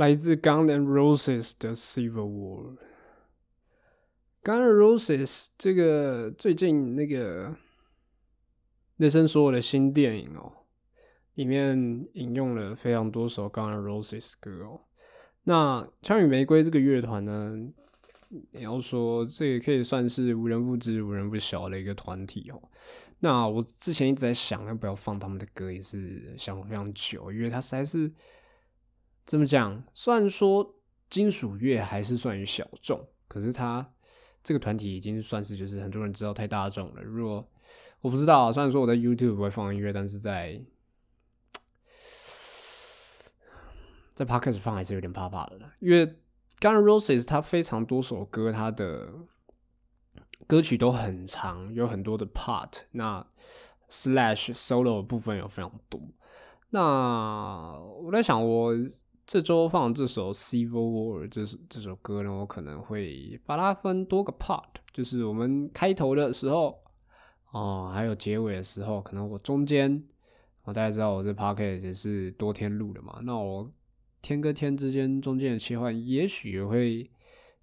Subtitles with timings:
[0.00, 2.78] 来自 Gun and Roses 的 Civil War。
[4.42, 7.54] Gun and Roses 这个最近那个
[8.96, 10.50] 内森所有的新电影哦，
[11.34, 14.80] 里面引用了非常多首 Gun and Roses 歌哦。
[15.44, 17.54] 那枪与玫瑰这个乐团呢，
[18.52, 22.62] 你要说这也可以算是无人不知、无人不晓的一个团体哦。
[23.18, 28.10] 那我之前一直在想要不要放他们的歌，也是想了非常久，因为它实在是
[29.30, 29.80] 怎么讲？
[29.94, 30.74] 虽然说
[31.08, 33.92] 金属乐还是算于小众，可是它
[34.42, 37.00] 这个团体已经算是就是很多人知道太大众了。
[37.00, 37.48] 如果
[38.00, 40.60] 我不知道啊，虽然说我在 YouTube 会放音乐，但是在
[44.14, 46.04] 在 Podcast 放还是有点怕怕的，因为
[46.58, 49.12] Gun N' Roses 它非常多首歌，它的
[50.48, 53.24] 歌曲都很长，有很多的 part，那
[53.88, 56.00] slash solo 的部分有非常多。
[56.72, 58.72] 那我在想，我
[59.30, 66.76] 这周放这首《Civil War》这首这首歌呢，我可能会把它分多个 part，就是我们开头的时候，
[67.52, 70.02] 哦，还有结尾的时候，可能我中间，
[70.64, 73.70] 我大家知道我这 p o c k e t 也是多天录的嘛，那我
[74.20, 77.08] 天跟天之间中间的切换，也许也会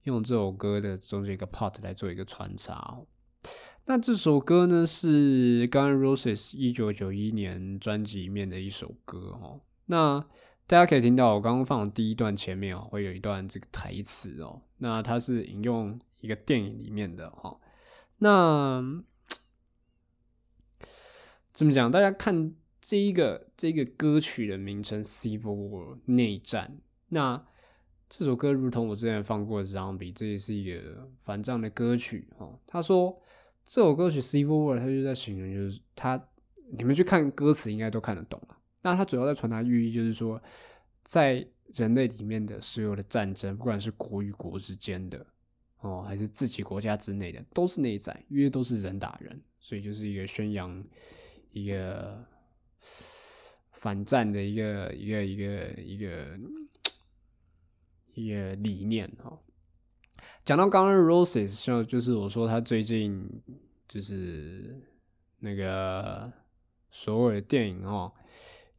[0.03, 3.06] 用这首歌的中间一个 part 来做一个穿插哦。
[3.88, 9.59] 那这首歌呢是 Gun Roses 一九九一年专辑里面的一首歌哦。
[9.88, 10.25] 那
[10.67, 14.61] 大家可以听到我刚刚放的第一段前面哦，会有一段这个台词哦。
[14.79, 17.57] 那它是引用一个电影里面的哦。
[18.17, 18.83] 那
[21.53, 21.89] 怎么讲？
[21.89, 26.77] 大家看这一个这一个歌曲的名称《Civil War》内战。
[27.07, 27.42] 那
[28.09, 32.59] 这首歌如同我之前放过的《Zombie》，这也是一个反战的歌曲哦。
[32.68, 33.18] 他说
[33.65, 36.21] 这首歌曲《Civil War》，他就在形容，就是他
[36.71, 38.56] 你们去看歌词应该都看得懂了。
[38.88, 40.42] 那它主要在传达寓意，就是说
[41.04, 41.45] 在
[41.75, 45.25] 人类里面的所有的战争，不管是国与国之间的
[45.81, 50.81] 哦，还是自己国家之内的，都是内战，因为都是人打人，所以就是一个宣扬
[51.51, 52.25] 一个
[53.74, 56.40] 反战的一个一个一个一个
[58.13, 59.38] 一个理念哈。
[60.45, 63.30] 讲到刚刚 Roses，就就是我说他最近
[63.88, 64.81] 就是
[65.40, 66.31] 那个
[66.90, 68.12] 所有的电影哦，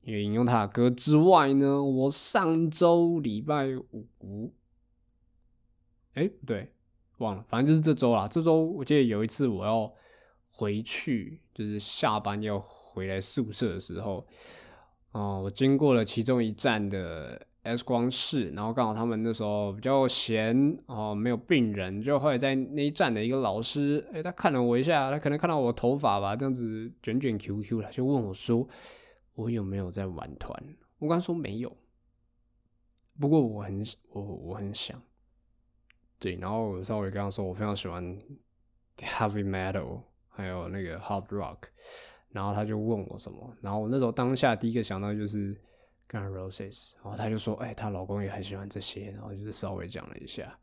[0.09, 4.55] 也引用他的歌之外呢，我上周礼拜五，
[6.15, 6.73] 哎、不对，
[7.19, 8.27] 忘了，反正就是这周啦。
[8.27, 9.93] 这周我记得有一次我要
[10.51, 14.27] 回去，就是下班要回来宿舍的时候，
[15.13, 28.67] 哦、我经过了其中一站的 X 光室，然后刚好他们那时候比较闲哦，没有病人，就后来在那一站的一个老师，诶，他看了我一下，他可能看到我头发吧，这样子卷卷 QQ 了，就问我说
[29.39, 30.61] 我有没有在玩团？
[30.99, 31.73] 我刚说没有，
[33.21, 33.81] 不过我很
[34.11, 35.01] 我我很想，
[36.19, 38.19] 对，然后我稍微跟他说我非常喜欢
[38.97, 41.59] heavy metal，还有那个 hard rock，
[42.31, 45.57] 然后他就问我什么，然后我那时候当下第一个想到就是
[46.09, 50.59] 跟 Roses，然后他就说，哎、她老公也很喜欢这些，然后就是稍微讲了一下，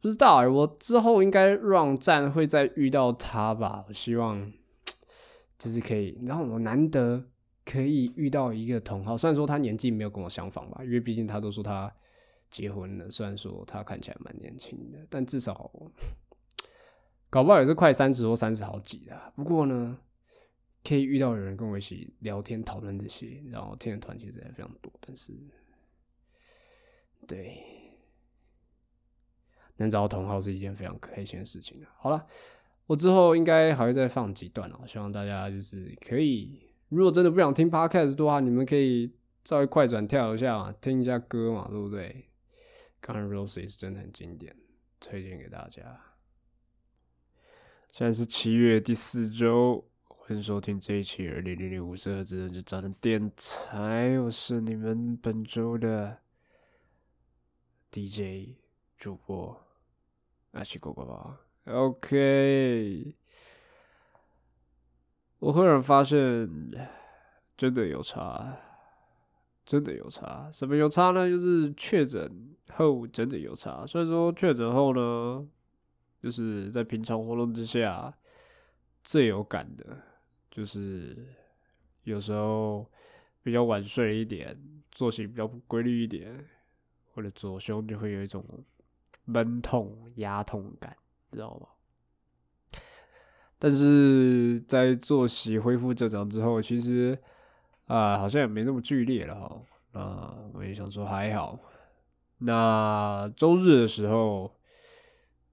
[0.00, 4.52] 不知道哎、我之后应该让站会再遇到他吧，我希望
[5.56, 7.24] 就是可以，然后我难得
[7.66, 11.92] 可以遇到一个同好，虽然说他年纪没有跟我相仿吧，因为毕竟他都说他
[12.48, 15.70] 结婚了，虽然说他看起来蛮年轻的，但至少
[17.28, 19.32] 搞不好也是快三十或三十好几的。
[19.34, 19.98] 不过呢，
[20.84, 25.32] 可以遇到有人跟我一起聊天讨论这些，然后听的团其实也非常多，但是
[27.26, 27.60] 对
[29.78, 31.90] 能找到同好是一件非常开心的事情啊。
[31.98, 32.24] 好了，
[32.86, 39.12] 我之后应该还会再放几段哦，希望大家就是可以，如果真的不想听 podcast 的话，你们可以
[39.44, 42.28] 稍微快转跳一下嘛，听一下歌嘛，对不对？
[43.00, 44.56] 刚刚 Roses 真的很经典，
[45.00, 46.00] 推荐给大家。
[47.92, 56.18] 现在是七月第四周，欢迎收听这一期二零零零五十赫兹之战的电台，我是你们本周的
[57.90, 58.58] DJ
[58.98, 59.60] 主播
[60.52, 61.40] 阿奇狗狗吧。
[61.64, 63.14] OK，
[65.46, 66.18] 我忽然发现，
[67.56, 68.52] 真的有差，
[69.64, 70.50] 真的有差。
[70.52, 71.28] 什么有差呢？
[71.28, 73.86] 就是确诊后真的有差。
[73.86, 75.46] 虽然说确诊后呢，
[76.20, 78.12] 就是在平常活动之下，
[79.04, 79.96] 最有感的
[80.50, 81.16] 就是
[82.02, 82.84] 有时候
[83.44, 84.60] 比较晚睡一点，
[84.90, 86.44] 作息比较不规律一点，
[87.14, 88.44] 我的左胸就会有一种
[89.26, 90.96] 闷痛、压痛感，
[91.30, 91.68] 知道吗？
[93.58, 97.18] 但是在作息恢复正常之后，其实
[97.86, 99.62] 啊、好像也没那么剧烈了哈。
[99.92, 101.58] 那我也想说还好。
[102.38, 104.54] 那周日的时候，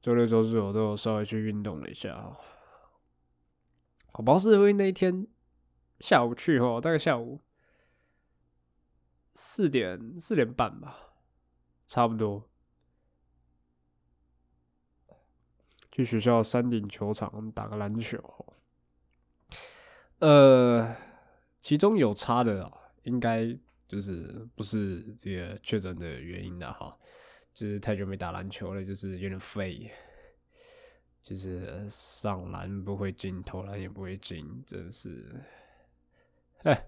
[0.01, 2.37] 周六周日我都有稍微去运动了一下哈。
[4.13, 5.25] 我不知道是因为那一天
[5.99, 7.39] 下午去哈，大概下午
[9.29, 11.13] 四点四点半吧，
[11.87, 12.49] 差不多。
[15.93, 18.19] 去学校山顶球场打个篮球，
[20.17, 20.95] 呃，
[21.61, 22.73] 其中有差的、啊，
[23.03, 23.55] 应该
[23.87, 26.97] 就是不是这个确诊的原因的哈，
[27.53, 29.91] 就是太久没打篮球了，就是有点废，
[31.21, 35.39] 就是上篮不会进，投篮也不会进，真是，
[36.63, 36.87] 哎，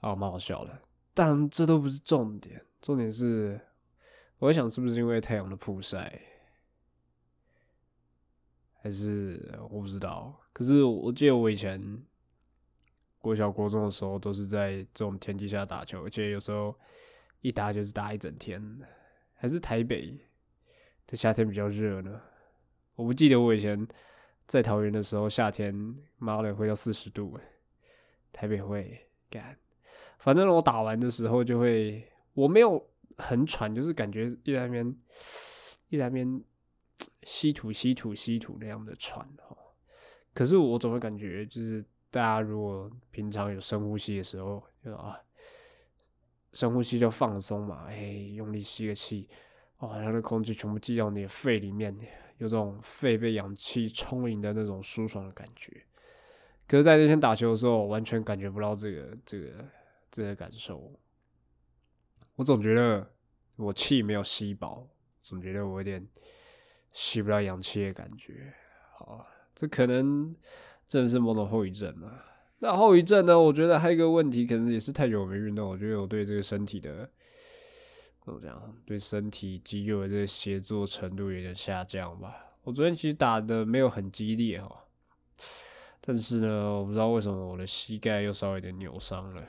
[0.00, 0.80] 啊，蛮好笑的。
[1.12, 3.60] 但这都不是重点，重点是，
[4.38, 6.18] 我在想是不是因为太阳的曝晒。
[8.86, 10.32] 还是我不知道。
[10.52, 12.00] 可是我记得我以前
[13.18, 16.72] 国小、国中的时候，都是在这种天气下打球，而且有时候
[17.40, 18.62] 一打就是打一整天。
[19.34, 20.16] 还是台北
[21.04, 22.20] 的夏天比较热呢。
[22.94, 23.86] 我不记得我以前
[24.46, 25.74] 在桃园的时候，夏天
[26.18, 27.36] 妈的会到四十度，
[28.32, 29.58] 台北会干。
[30.20, 32.80] 反正我打完的时候就会，我没有
[33.18, 34.96] 很喘，就是感觉一在那边
[35.88, 36.40] 一在那边。
[37.26, 39.56] 吸吐、吸吐、吸吐那样的喘哈，
[40.32, 45.20] 可是我总会感觉，就是大家如果平常有深呼吸的时候，就啊，
[46.52, 47.96] 深呼吸就放松嘛，哎，
[48.36, 49.28] 用力吸个气，
[49.78, 51.92] 哇，让那空气全部进到你的肺里面，
[52.38, 55.84] 有种肺被氧气充盈的那种舒爽的感觉。
[56.68, 59.68] 可是，在那天打球的时候，完全感觉不到这个、这个、
[60.12, 60.92] 这个感受。
[62.36, 63.10] 我总觉得
[63.56, 64.86] 我气没有吸饱，
[65.20, 66.06] 总觉得我有点。
[66.96, 68.54] 吸不到氧气的感觉，
[68.94, 70.34] 好，这可能
[70.88, 72.24] 真的是某种后遗症啊。
[72.60, 73.38] 那后遗症呢？
[73.38, 77.06] 我觉得还有一个问题，可能也是太久没运动，我觉得我对这个身体的
[78.18, 82.54] 怎么讲，对身体肌肉的这个协作程度有点下降吧。
[82.62, 84.84] 我昨天其实打的没有很激烈哈，
[86.00, 89.46] 但是呢，我不知道为什么我的膝盖又稍微有点扭伤了，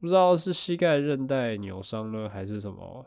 [0.00, 3.06] 不知道是膝盖韧带扭伤了还是什么。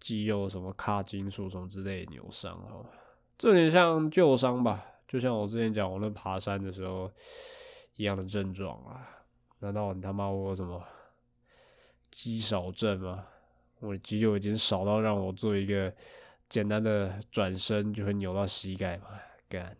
[0.00, 2.86] 肌肉什么卡金属什么之类的扭伤哦，
[3.36, 7.10] 这有点像旧伤吧，就像我之前讲我那爬山的时候
[7.96, 9.08] 一样的症状啊。
[9.60, 10.84] 难道你他妈我有什么
[12.10, 13.26] 肌少症吗？
[13.80, 15.92] 我的肌肉已经少到让我做一个
[16.48, 19.08] 简单的转身就会扭到膝盖吗？
[19.48, 19.76] 干，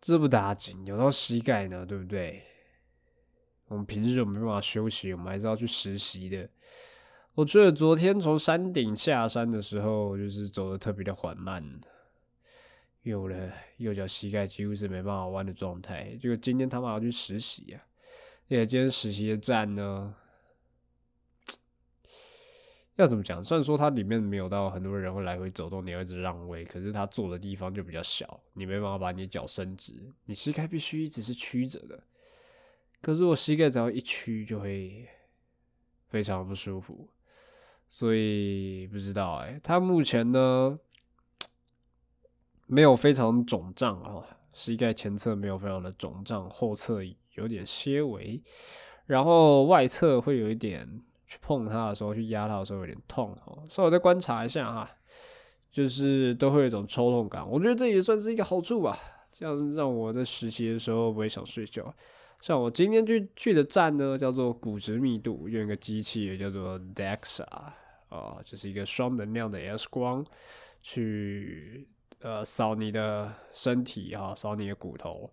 [0.00, 2.42] 这不打紧，扭到膝盖呢，对不对？
[3.66, 6.48] 我们平日有没办法休息，我们还是要去实习的。
[7.34, 11.60] 我觉得昨天从山顶下山的时候，就是走的特别的缓慢，
[13.02, 16.16] 因为我的右脚膝盖几乎是没办法弯的状态。
[16.22, 17.82] 结果今天他妈要去实习啊，
[18.46, 20.14] 而且今天实习的站呢，
[22.94, 23.42] 要怎么讲？
[23.42, 29.92] 虽然说它里面没有到很多人会来回走动，你要一直让位，可是它坐的地方就比较小，你没办法把你脚伸直，
[30.26, 32.00] 你膝盖必须一直是曲着的。
[33.00, 35.08] 可是我膝盖只要一曲，就会
[36.06, 37.08] 非常不舒服。
[37.88, 40.78] 所以不知道哎、他目前呢
[42.66, 47.00] 没有非常肿胀啊，膝盖前侧没有非常的肿胀，后侧
[47.34, 48.42] 有点些微，
[49.06, 54.90] 然后外侧会有一点去碰它的时候，去压它的时候有点痛哦，稍微再观察一下哈，
[55.70, 58.98] 就是都会有一种抽痛感，我觉得这也算是一个好处吧，
[59.30, 61.94] 这样让我在实习的时候不会想睡觉。
[62.44, 67.42] 像我今天去去的站呢，叫做骨质密度，用一个机器也叫做 DEXA
[68.10, 70.22] 啊，就是一个双能量的 X 光，
[70.82, 71.88] 去
[72.20, 75.32] 呃扫你的身体啊，扫你的骨头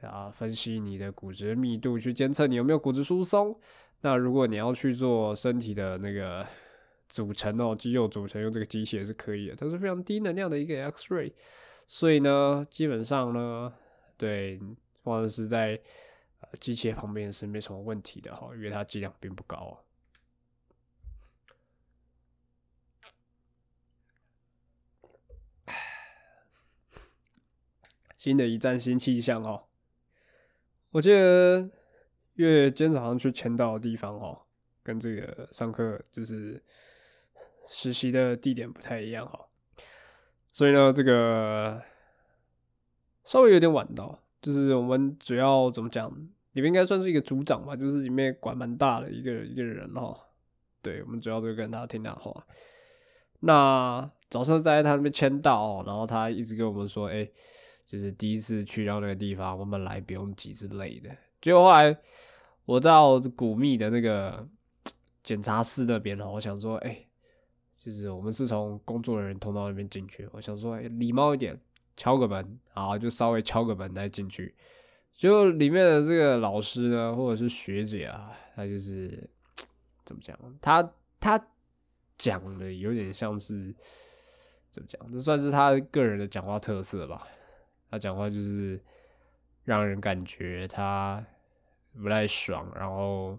[0.00, 3.56] 啊，分析你的骨质密度，去监测你有没有骨质疏松。
[4.00, 6.44] 那如果你要去做身体的那个
[7.08, 11.32] 组成哦，肌肉组成，用这个机器也是可以的，它是非常低能量的一个 X ray，
[11.86, 13.72] 所以呢，基本上呢，
[14.16, 14.58] 对，
[15.04, 15.80] 或者是在。
[16.40, 19.74] 呃，机械旁边是没什么问题的哈，因为它剂量并不高啊。
[28.16, 29.68] 新的一站新气象哦，
[30.90, 31.70] 我记得
[32.34, 34.42] 因为今天早上去签到的地方哦，
[34.82, 36.62] 跟这个上课就是
[37.68, 39.48] 实习的地点不太一样哈，
[40.50, 41.80] 所以呢，这个
[43.24, 44.22] 稍微有点晚到。
[44.48, 46.10] 就是我们主要怎么讲，
[46.52, 50.18] 里面应该算是一个组长吧，就是里面管蛮大的一个一个人哈。
[50.80, 52.46] 对我们主要就跟他听他话。
[53.40, 57.28] 那早上在他那边签到，然后他一直跟我们说，哎、
[57.86, 61.10] 就是第一次去到那个地方，我们来不用急之类的。
[61.42, 61.94] 结果后来
[62.64, 64.48] 我到古密的那个
[65.22, 67.06] 检查室那边哦，我想说，哎、
[67.76, 71.60] 就是我们是从工作人员通道那边进去，我想说，哎、礼貌一点。
[71.98, 74.54] 敲个门，然后就稍微敲个门再进去。
[75.12, 79.28] 就里面的这个老师呢，或者是学姐啊，他就是
[80.04, 80.38] 怎么讲？
[80.62, 81.44] 他他
[82.16, 83.74] 讲的有点像是
[84.70, 85.12] 怎么讲？
[85.12, 87.26] 这算是他个人的讲话特色吧。
[87.90, 88.80] 他讲话就是
[89.64, 91.26] 让人感觉他
[92.00, 93.36] 不太爽，然后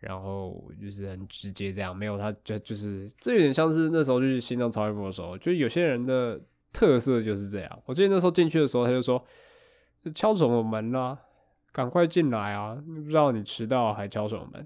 [0.00, 6.40] 然后就是很直接这样，没有他就就是这有点像是那时候就是心脏超音波的时候，就有些人的。
[6.78, 7.82] 特色就是这样。
[7.86, 9.20] 我记得那时候进去的时候，他就说
[10.14, 11.18] ：“敲什么门啊？
[11.72, 12.80] 赶快进来啊！
[12.86, 14.64] 不知道你迟到还敲什么门？”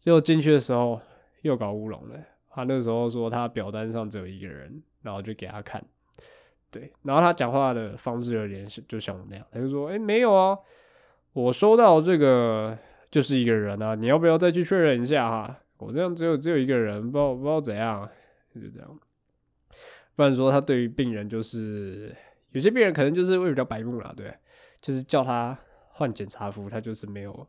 [0.00, 0.98] 结果进去的时候
[1.42, 2.18] 又搞乌龙了。
[2.48, 5.84] 他那时候说他表单上只有一个人，然后就给他看。
[6.70, 10.58] 对，然后他讲话的方式有点就像我那样，他就说：“哎、没有啊，
[11.34, 12.76] 我收到这个
[13.10, 15.58] 就是一个人啊，你要不要再去确认一下哈？
[15.76, 18.08] 我这样只有只有一个人，不知道不知道怎样，
[18.54, 18.98] 就这样。”
[20.16, 22.12] 不然说他对于病人就是
[22.50, 24.34] 有些病人可能就是会比较白目啦，对，
[24.80, 25.56] 就是叫他
[25.90, 27.46] 换检查服，他就是没有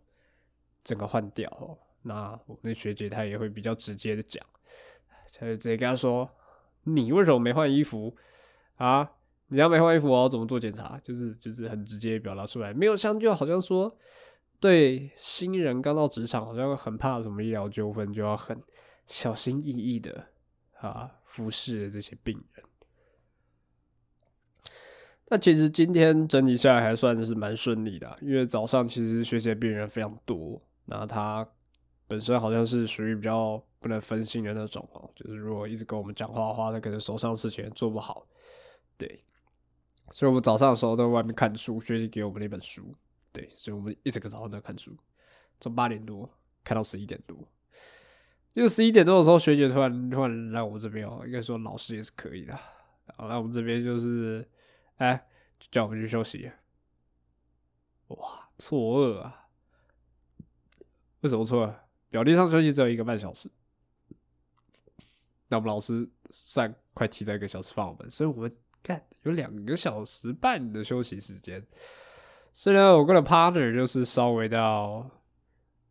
[0.84, 1.76] 整个换掉哦。
[2.04, 4.46] 那我那学姐她也会比较直接的讲，
[5.34, 6.30] 她就直接跟他说
[6.84, 8.16] ：“你为什么没换衣服
[8.76, 9.12] 啊？
[9.48, 13.94] 你要没换衣服，我要怎么做检查？”就是就是很直接表达出来，没有像就好像说
[14.60, 18.62] 对新人刚到职场，好像很怕什么医疗纠纷，就要很
[19.06, 20.28] 小心翼翼的
[20.80, 21.12] 啊。
[21.24, 22.66] 服侍这些病人，
[25.28, 31.48] 那其实今天整體下来还算是蛮顺利的，因为早上其實學姐病人非常多，那他
[32.08, 38.26] 本身好像是属于比较不能分心的那种哦，就是如果一直跟我们讲话的话，他可能手上的事情也做不好，
[38.98, 39.24] 对，
[40.10, 42.96] 所以我们早上的时候在外面看书，学姐给我们那本书。
[43.32, 44.98] 对，所以我们一整個早上都在看书，
[45.60, 46.28] 从八点多
[46.64, 47.38] 看到十一点多。
[48.58, 52.54] 因為十一點多的時候，學姐突然突然來我們這邊哦，應該說老師也是可以的。
[53.06, 54.50] 然後來我們這邊就是，
[54.98, 55.28] 哎，
[55.70, 56.52] 叫我們去休息。
[58.08, 59.46] 哇，錯愕啊！
[61.22, 61.76] 為什麼錯愕？
[62.10, 63.48] 表弟上休息只有一個半小時，
[65.50, 68.52] 那我們老師算快提早一個小時放我們，所以我們
[68.84, 71.64] 幹有兩個小時半的休息時間。
[72.54, 75.08] 所以呢，我跟的 partner 就是稍微到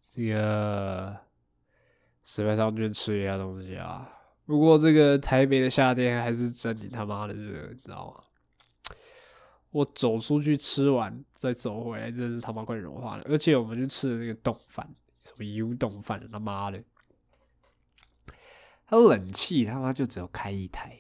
[0.01, 1.26] 这个
[2.27, 4.11] 石牌上去吃一下东西啊。
[4.45, 8.25] 不过这个台北的夏天还是真你他妈的热，你知道吗？
[9.71, 13.25] 我走出去吃完再走回来，真是他妈快融化了。
[13.29, 14.89] 而且我们去吃的那个冻饭，
[15.21, 16.83] 什么油冻饭，他妈的，
[18.87, 20.99] 它冷气他妈就只有开一台，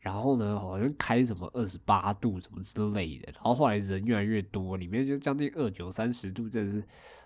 [0.00, 6.84] 然后呢好像开什么二十八度什么之类的，然后后来人越来越多，里面就将近二九三十度，真的是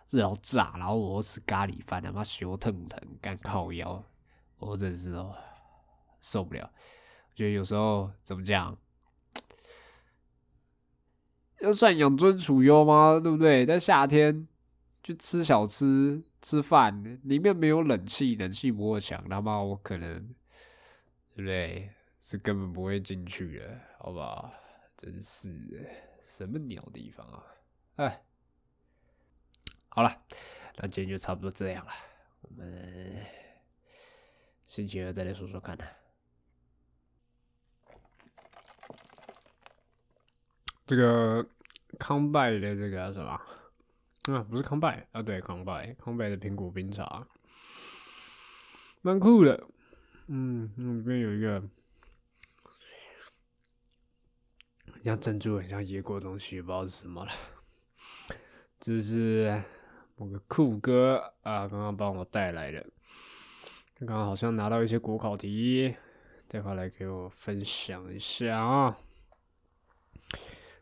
[0.08, 0.74] 热到炸。
[0.76, 4.04] 然后我吃咖喱饭，他妈胸疼疼，干靠腰，
[4.58, 5.34] 我真是哦
[6.20, 6.70] 受不了。
[7.30, 8.76] 我觉得有时候怎么讲？
[11.60, 13.18] 要算养尊处优吗？
[13.20, 13.66] 对不对？
[13.66, 14.46] 在夏天
[15.02, 20.34] 去吃小吃吃饭，里面没有冷气，冷气不够强，他妈我可能
[21.34, 21.90] 对不对？
[22.20, 24.52] 是根本不会进去的，好吧？
[24.96, 25.78] 真是的
[26.22, 27.44] 什么鸟地方啊！
[27.96, 28.22] 哎，
[29.88, 30.22] 好了，
[30.76, 31.92] 那今天就差不多这样了，
[32.42, 33.26] 我们
[34.66, 35.84] 星期二再来说说看呢。
[40.86, 41.46] 这个
[41.98, 44.42] 康拜的这个什么啊？
[44.48, 47.26] 不是康拜啊，对，康拜，康拜的苹果冰茶，
[49.02, 49.66] 蛮酷的。
[50.28, 51.60] 嗯，那里边有一个
[54.92, 57.32] 很像珍珠、很像椰果的东西，不知道是什么了。
[58.78, 59.62] 这是
[60.18, 62.84] 我个酷哥啊，刚刚帮我带来的，
[63.94, 65.94] 刚刚好像拿到一些国考题，
[66.48, 68.98] 待会来给我分享一下啊。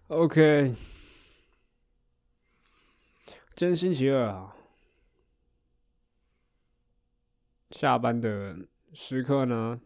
[0.07, 0.75] OK，
[3.55, 4.57] 今天星期二啊，
[7.73, 8.57] 下班的
[8.95, 9.79] 时刻呢，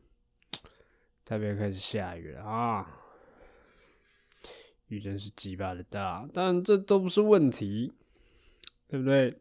[1.25, 3.01] 特别开始下雨了啊，
[4.87, 7.93] 雨真是鸡巴的大，但这都不是问题，
[8.87, 9.37] 对不对？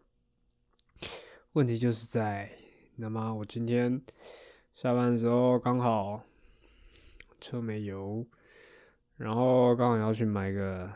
[1.54, 2.52] 问题就是在，
[2.96, 4.02] 那么我今天
[4.76, 6.24] 下班的时候刚好
[7.42, 8.26] 车没油。
[9.18, 10.90] 然后刚好要去买个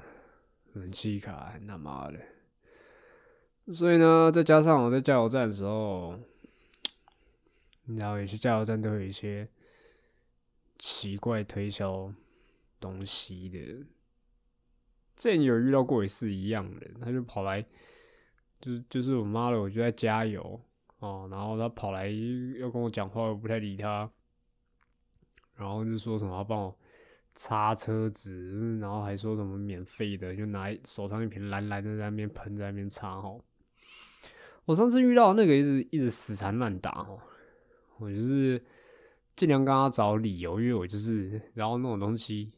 [0.75, 2.17] 冷气卡，他妈的！
[3.73, 6.17] 所以呢，再加上我在加油站的时候，
[7.83, 9.45] 你知道有些加油站都有一些
[10.79, 12.13] 奇怪推销
[12.79, 13.59] 东西的。
[15.17, 17.65] 之前有遇到过一次一样的，他就跑来，
[18.63, 20.61] 就是就是我妈的，我就在加油
[20.99, 24.09] 哦，然后他跑来要跟我讲话，我不太理他，
[25.57, 26.77] 然后就说什么要帮我。
[27.35, 33.41] 擦车子，然后还说什么免费的，就拿手上一瓶蓝蓝的在那边喷，在那边擦哦。
[34.65, 37.19] 我上次遇到那个一直一直死缠烂打哦，
[37.97, 38.63] 我就是
[39.35, 42.53] 尽量跟他找理由，因为我就是然后那种东西，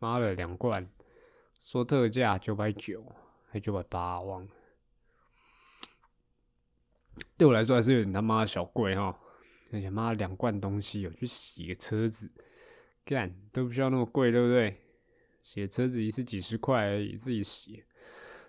[0.00, 0.84] 妈的两罐
[1.60, 3.04] 说特价九百九，
[3.50, 4.48] 还九百八，忘了。
[7.36, 9.18] 对我来说还是有点他妈的小贵哈，
[9.72, 12.30] 而且妈两罐东西，有去洗个车子。
[13.04, 14.76] 干都不需要那么贵，对不对？
[15.42, 17.82] 洗车子一次几十块而已，自己洗。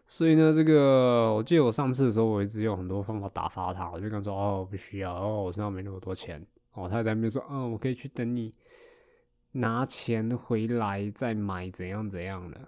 [0.06, 3.90] 所以呢，这个我记得我上次的时候，我一直用很多方法打发他。
[3.90, 8.52] 我就跟他说：“哦，不需要，哦，我身上没那么多钱。”哦，他在那边说：“嗯，我可以去等你
[9.54, 12.68] 拿钱回来再买，怎样怎样的。”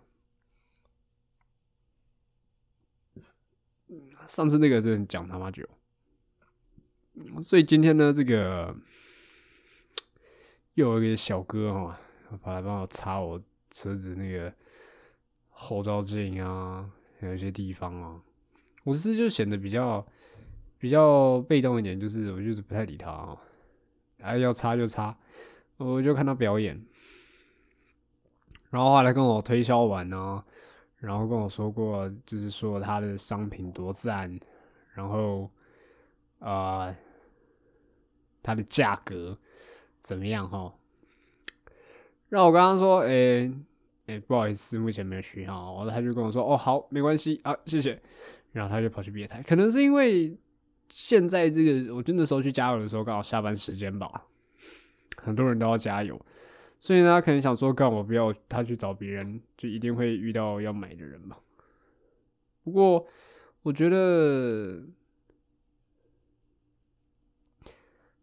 [4.27, 5.67] 上次那个真的讲他妈久。
[7.41, 8.75] 所以今天呢，这个。
[10.75, 11.99] 又有一个小哥哈，
[12.41, 14.51] 跑来帮我擦我车子那个
[15.51, 18.19] 后照镜啊，有一些地方啊。
[18.83, 20.03] 我是就显得比较
[20.79, 23.37] 比较被动一点，就是我就是不太理他啊，
[24.21, 25.15] 哎要擦就擦，
[25.77, 26.83] 我就看他表演。
[28.71, 30.43] 然后后来跟我推销完呢，
[31.03, 34.39] 然后跟我说过，就是说他的商品多赞，
[34.93, 35.49] 然后
[36.39, 36.95] 啊，
[38.41, 39.37] 他的价格。
[40.01, 40.73] 怎么样哈？
[42.27, 43.49] 让我刚刚说，诶、
[44.07, 45.53] 诶、不好意思，目前没有需要。
[45.53, 47.97] 然后他就跟我说，哦，好，没关系啊，谢谢。
[48.51, 50.37] 然后他就跑去别台，可能是因为
[50.89, 54.25] 现在这个，我真的时候去加油的时候刚好下班时间吧，
[55.15, 56.19] 很多人都要加油，
[56.83, 61.37] 所以呢，他可能想说，干我不要他去找别人，就一定会遇到要买的人嘛。
[62.61, 63.07] 不过
[63.61, 64.83] 我觉得。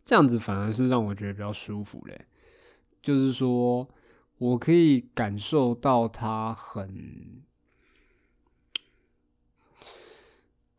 [0.05, 2.27] 这样子反而是让我觉得比较舒服嘞，
[3.01, 3.89] 就是说
[4.37, 7.43] 我可以感受到他很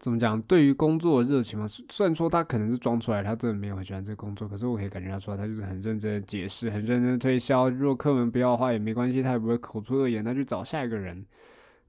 [0.02, 1.68] 怎么讲，对于工作的热情嘛。
[1.68, 7.70] 虽然说他可能是装出来，他真的没有很喜欢这个工作，可是我可以感觉他出来，他就是很认真的解释，很认真的推销。
[7.70, 11.24] 如果客人不要的话也没关系，他也不会口出恶言，他去找下一个人。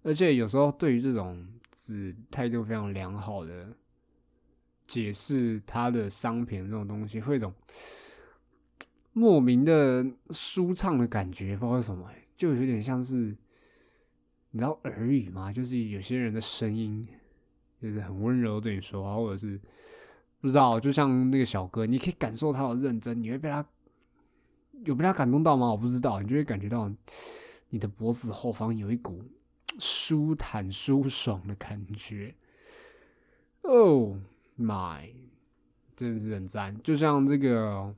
[0.02, 1.42] 而且有时候对于这种
[1.74, 3.68] 只态度非常良好的
[4.86, 7.50] 解释他的商品这种东西，会一种
[9.14, 13.34] 莫名的舒畅的感觉，不知道为什么，就有点像是
[14.50, 15.50] 你知道耳语吗？
[15.50, 17.08] 就是有些人的声音
[17.82, 19.60] 就是很温柔对你说话，或者是
[20.40, 23.66] 不知道，就像那个小哥，你可以感受他的认真，你会被他
[24.84, 25.68] 有被他感动到吗？
[25.72, 26.88] 我不知道，你就会感觉到
[27.70, 29.20] 你的脖子后方有一股
[29.80, 32.34] 舒坦舒爽的感觉。
[33.62, 34.16] Oh
[34.56, 35.10] my，
[35.96, 36.80] 真的是很赞。
[36.82, 37.92] 就像这个，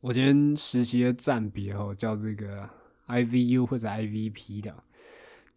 [0.00, 2.68] 我今天实习的站别哦，叫这个
[3.08, 4.84] IVU 或者 IVP 的，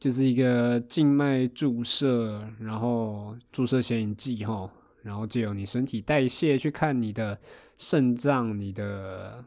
[0.02, 4.68] 就是一个静脉注射，然后注射显影剂哈，
[5.04, 7.40] 然后借由你身体代谢去看你的
[7.78, 9.46] 肾脏、你的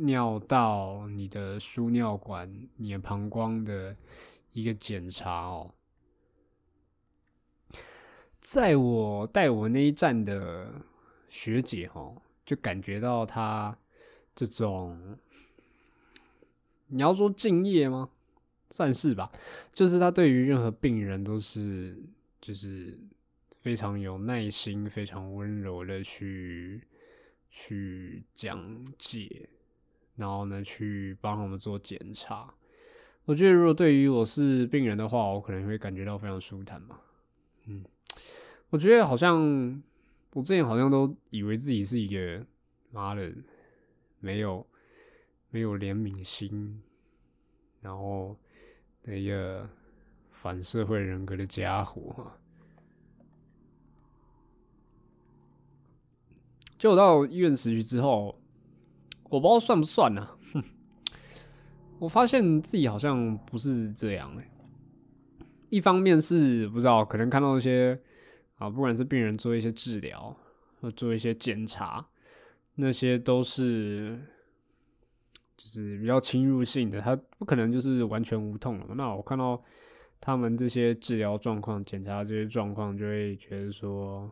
[0.00, 3.94] 尿道、你的输尿管、你的膀胱的
[4.52, 5.72] 一个检查哦。
[8.40, 10.74] 在我带我那一站的
[11.28, 12.12] 学姐哈，
[12.44, 13.78] 就感觉到她
[14.34, 15.16] 这种，
[16.88, 18.10] 你要说敬业吗？
[18.74, 19.30] 算是吧，
[19.72, 21.96] 就是他对于任何病人都是
[22.40, 22.98] 就是
[23.62, 26.82] 非常有耐心、非常温柔的去
[27.48, 29.48] 去讲解，
[30.16, 32.52] 然后呢去帮他们做检查。
[33.26, 36.98] 我觉得如果对于我是病人的话，我可能会感觉到非常舒坦嘛。
[37.66, 37.84] 嗯，
[38.70, 39.80] 我觉得好像
[40.32, 42.44] 我之前好像都以为自己是一个
[42.90, 43.32] 妈的
[44.18, 44.66] 没有
[45.50, 46.82] 没有怜悯心，
[47.80, 48.36] 然后
[49.04, 49.68] 那个
[50.32, 52.38] 反社会人格的家伙哈。
[56.76, 58.38] 就我到医院实习之后，
[59.30, 60.62] 我不知道算不算呢、哼，
[61.98, 64.50] 我发现自己好像不是这样哎、
[65.70, 67.98] 一方面是不知道，可能看到一些
[68.56, 70.36] 啊，不管是病人做一些治疗
[70.80, 72.06] 或做一些检查，
[72.74, 74.20] 那些都是
[75.82, 78.94] 是比较侵入性的，它不可能就是完全无痛了嘛。
[78.96, 79.60] 那我看到
[80.20, 84.30] 他们这些治疗状况、检查这些状况，就会觉得说，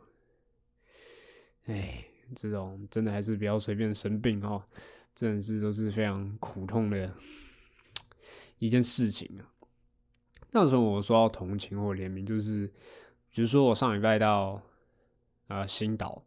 [1.67, 4.63] 哎，这种真的还是不要随便生病哦，
[5.15, 7.13] 真的是都是非常苦痛的
[8.59, 9.43] 一件事情啊。
[10.53, 12.67] 那时候我说到同情或怜悯，就是
[13.35, 14.63] 比如说我上礼拜到
[15.49, 16.25] 呃新岛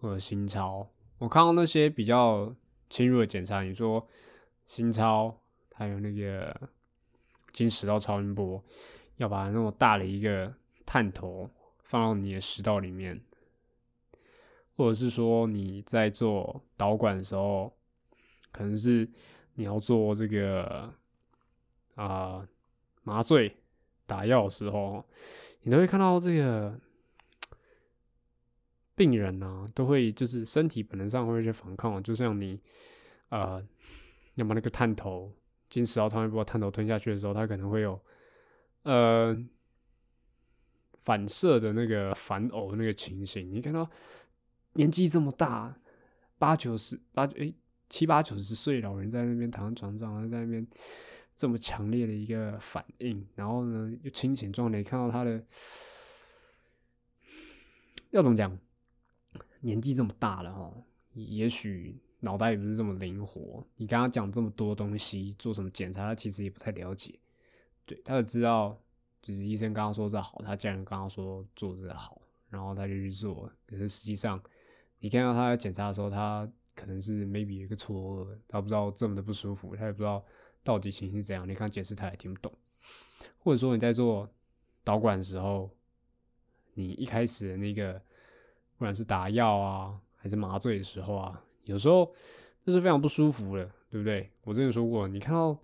[0.00, 2.54] 或者新超，我看到那些比较
[2.90, 4.06] 侵入的检查，你说
[4.74, 5.38] 新超
[5.74, 6.70] 还有那个
[7.52, 8.64] 经食道超音波，
[9.18, 10.50] 要把那么大的一个
[10.86, 11.50] 探头
[11.82, 13.20] 放到你的食道里面，
[14.74, 17.70] 或者是说你在做导管的时候，
[18.50, 19.06] 可能是
[19.56, 20.90] 你要做这个
[21.94, 22.48] 啊、
[23.02, 23.54] 麻醉
[24.06, 25.04] 打药的时候，
[25.60, 26.80] 你都会看到这个
[28.94, 32.58] 病人呢、都会就是身体本能上会有些反抗，就像你
[33.28, 33.62] 呃，
[34.36, 35.32] 要么那个探头
[35.68, 38.00] 经食道超音波探头吞下去的时候，它可能会有
[38.82, 39.36] 呃
[41.00, 43.52] 反射的那个反呕那个情形。
[43.52, 43.88] 你看到
[44.74, 45.76] 年纪这么大，
[46.38, 47.54] 八九十八诶
[47.88, 50.66] 七八九十岁老人在那边躺在床上，然后在那边
[51.36, 55.44] 这么强烈的一个反应，然后呢又清醒状态，看到他的
[58.10, 58.58] 要怎么讲，
[59.60, 60.72] 年纪这么大了哈，
[61.12, 63.66] 也许脑袋也不是这么灵活。
[63.76, 67.18] 你跟他讲这么多东西，做什么检查，他其实也不太了解。
[67.84, 68.80] 对，他就知道，
[69.20, 73.50] 就是医生刚刚说这好，他家人刚刚说做这好，然后他就去做。
[73.66, 74.40] 可是实际上，
[75.00, 80.24] 你看到他检查的时候，他可能是 maybe 有一个错愕，他不知道这么的不舒服，他也不知道
[80.62, 81.48] 到底情形怎样。
[81.48, 82.52] 你看解释他也听不懂，
[83.40, 84.32] 或者说你在做
[84.84, 85.68] 导管的时候，
[86.74, 92.14] 你一开始的那个不管是打药啊，还是麻醉的时候啊，有时候
[92.62, 94.30] 这是非常不舒服的，对不对？
[94.42, 95.58] 我之前说过，你看到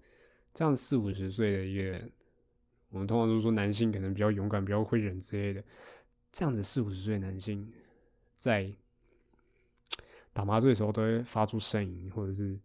[0.55, 2.11] 这样四五十岁的一个，
[2.91, 5.63] 我们通常都说男性可能比较勇敢、比较会忍之类的，
[6.33, 7.73] 这样子四五十岁男性
[8.37, 8.73] 在
[10.33, 12.59] 打麻醉的时候都会发出声音，或者是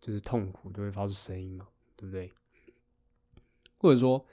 [0.00, 2.32] 就是痛苦都会发出声音嘛，对不对？
[3.78, 4.24] 或者说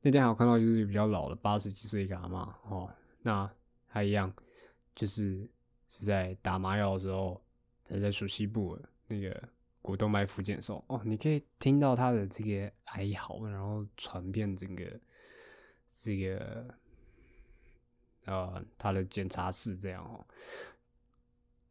[0.00, 2.88] 那天还有看到就是比较老的八十几岁一个阿嬷哦，
[3.22, 3.50] 那
[3.88, 4.32] 他一样
[4.94, 5.48] 就是
[5.88, 7.41] 是在打麻药的时候，
[7.92, 9.48] 他在数西部那个
[9.82, 14.84] 股动脉复健的时候，哦，你可以听到他的这个哀嚎，然后传遍整个
[15.90, 16.74] 这个
[18.24, 20.24] 呃他的检查室这样哦。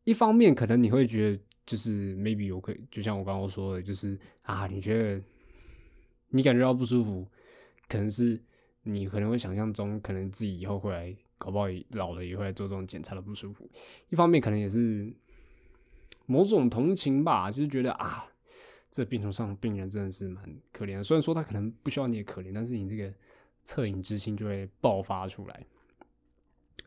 [0.03, 5.23] 一方面可能你会觉得就是 maybe 我可以，就像我刚刚说的，就是啊，你觉得
[6.29, 7.27] 你感觉到不舒服，
[7.87, 8.39] 可能是
[8.83, 13.69] 你可能会想象中，可能自己以后会来，搞不好老了也会来做这种检查的不舒服。
[14.09, 15.13] 一方面可能也是
[16.25, 18.25] 某种同情吧，就是觉得啊，
[18.89, 21.03] 这病床上病人真的是蛮可怜。
[21.03, 23.13] 虽然说他可能不需要你的可怜，但是你这个
[23.65, 25.65] 恻隐之心就会爆发出来。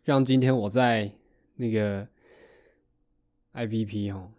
[0.05, 1.11] 像今天我在
[1.57, 2.07] 那个
[3.55, 4.31] IVP 哦，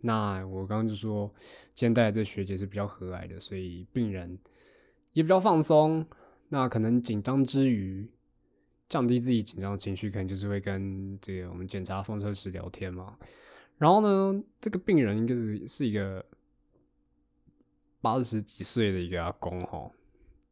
[0.00, 1.32] 那我刚刚就说，
[1.74, 4.38] 今天带这学姐是比较和蔼的，所以病人
[5.12, 6.06] 也比较放松。
[6.48, 8.08] 那可能紧张之余，
[8.88, 13.16] 降低自己紧张的情绪，可能就是会跟这个我们检查风车时聊天嘛。
[13.78, 16.24] 然后呢，这个病人应该是是一个
[18.00, 19.90] 八十几岁的一个阿公哈，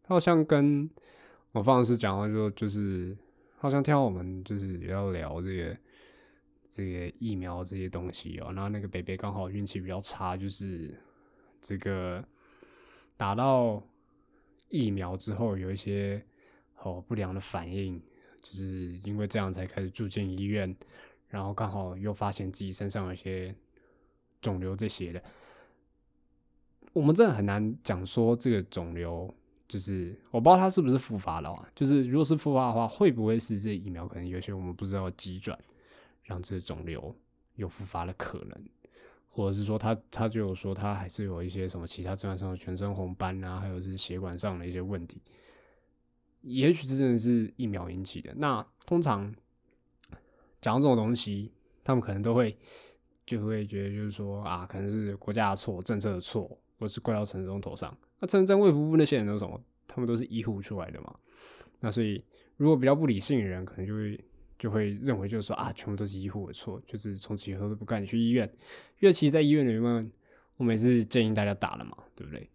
[0.03, 0.89] 他好像跟
[1.53, 3.17] 我放师讲话说，就是
[3.59, 5.77] 好像听到我们就是要聊这个
[6.71, 10.93] 这个疫苗这些东西哦、然后那个北北刚好运气比较差，就是
[11.63, 12.23] 这个
[13.17, 13.83] 打到
[14.69, 16.23] 疫苗之后有一些
[16.83, 18.03] 哦不良的反应，
[18.43, 20.77] 就是因为这样才开始住进医院，
[21.35, 23.53] 然后刚好又发现自己身上有一些
[24.41, 25.21] 肿瘤这些的。
[26.93, 29.35] 我们真的很难讲说这个肿瘤，
[29.67, 31.69] 就是我不知道它是不是复发了啊。
[31.75, 35.59] 就是如果是复发的话，会不会是这疫苗可能有些我们不知道的机转，
[36.23, 37.13] 让这个肿瘤
[37.57, 38.69] 有复发的可能？
[39.29, 45.21] 或者是说他他就有说他还是有一些什么其他症状上的全身红斑啊，还有是血管上的一些问题，
[46.43, 48.33] 也许这真的是疫苗引起的。
[48.37, 49.35] 那通常
[50.65, 51.53] 讲这种东西，
[51.85, 52.57] 他们可能都会
[53.27, 57.95] 就会觉得就是说啊，可能是国家的错、政策的错，或是怪到陈时中头上。
[58.19, 59.63] 那陈时中卫福部那些人都什么？
[59.87, 61.15] 他们都是医护出来的嘛。
[61.81, 62.25] 那所以
[62.57, 64.25] 如果比较不理性的人，可能就会
[64.59, 68.51] 就会认为就是说啊，全部都是医护的错，就是从此以后都不敢去医院。
[69.01, 70.11] 因为其实，在医院里面，
[70.57, 72.49] 我每次建议大家打了嘛，对不对？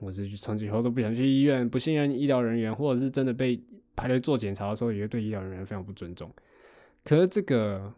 [0.00, 3.62] 我是从此以后都不想去医院，不信任医疗人员，或者是真的被
[3.94, 6.28] 排队做检查的时候，也会对医疗人员非常不尊重。
[7.04, 7.92] 可是这个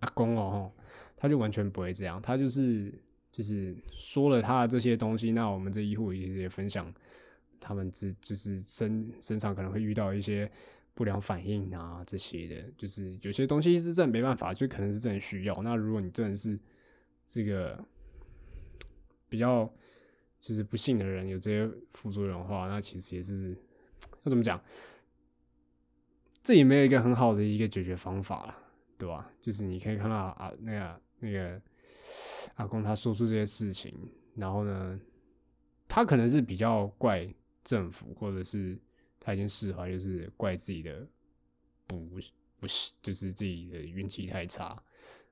[0.00, 0.72] 阿公哦，
[1.16, 2.92] 他就完全不会这样，他就是
[3.30, 6.92] 就是说了他的这些东西，那我们这医护其实也分享
[7.60, 10.50] 他们之就是身身上可能会遇到一些
[10.92, 15.62] 不良反应啊这些的，就是有些东西是真的没办法，就可能是真的需要。
[15.62, 16.58] 那如果你真的是
[17.28, 17.78] 这个
[19.28, 19.72] 比较
[20.40, 23.56] 就是不幸的人有这些副作用的话，那其实也是
[24.24, 24.60] 要怎么讲？
[26.42, 28.58] 这也没有一个很好的一个解决方法了，
[28.98, 29.30] 对吧？
[29.40, 31.60] 就是你可以看到啊，那个那个
[32.54, 33.94] 阿公他说出这些事情，
[34.34, 35.00] 然后呢，
[35.86, 38.76] 他可能是比较怪政府，或者是
[39.20, 41.06] 他已经释怀，就是怪自己的
[41.86, 42.00] 不
[42.58, 44.82] 不是，就是自己的运气太差。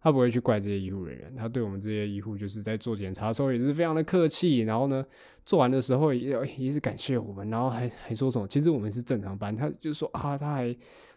[0.00, 5.04] 他不会去怪这些医护人员，他对我们这些医护就是在做检查的时候也是非常的客气，然后呢，
[5.44, 10.74] 做完的时候也也是感谢我们，然后还还说什么，其实我们是正常班，他就说啊，他还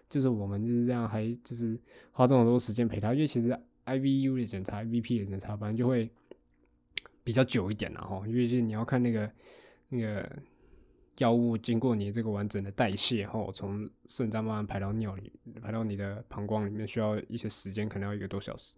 [0.10, 1.80] 就是我们就是这样，还就是
[2.12, 6.10] 花这么多时间陪他，因为其实 IVU 的检查、IVP 的检查班就会
[7.24, 9.32] 比较久一点然后因为就是你要看那个
[9.90, 10.30] 那个
[11.20, 18.76] 药物经过你这个完整的代谢后，从肾脏慢慢排到尿里，排到你的膀胱里面，需要一些时间，可能要一个多小时。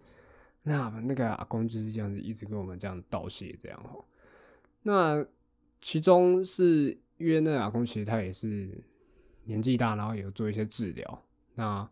[0.63, 4.03] 那那个阿公就是这样子，一直跟我们这样道谢，这样哈。
[4.83, 5.25] 那
[5.79, 8.83] 其中是因为那个阿公其实他也是
[9.43, 11.23] 年纪大，然后也有做一些治疗。
[11.53, 11.87] 那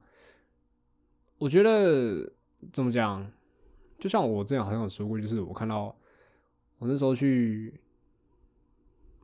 [1.37, 2.33] 我觉得
[2.71, 3.31] 怎么讲，
[3.99, 5.95] 就像我之前好像有说过，就是我看到
[6.79, 7.79] 我那时候去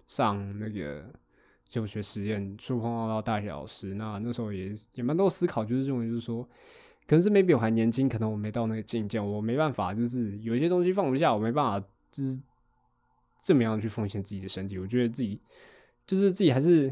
[0.10, 1.06] 上那个
[1.68, 6.44] 就学实验，触碰到到大学老师，那那时候也也蛮多思考，就是认为就是说，
[7.06, 12.40] 可能是 maybe 我还年轻，可能我没到那个境界，我没办法，就是有一些东西放不下，我没办法，就是
[13.44, 14.80] 这么样去奉献自己的身体。
[14.80, 15.40] 我觉得自己
[16.08, 16.92] 就是自己还是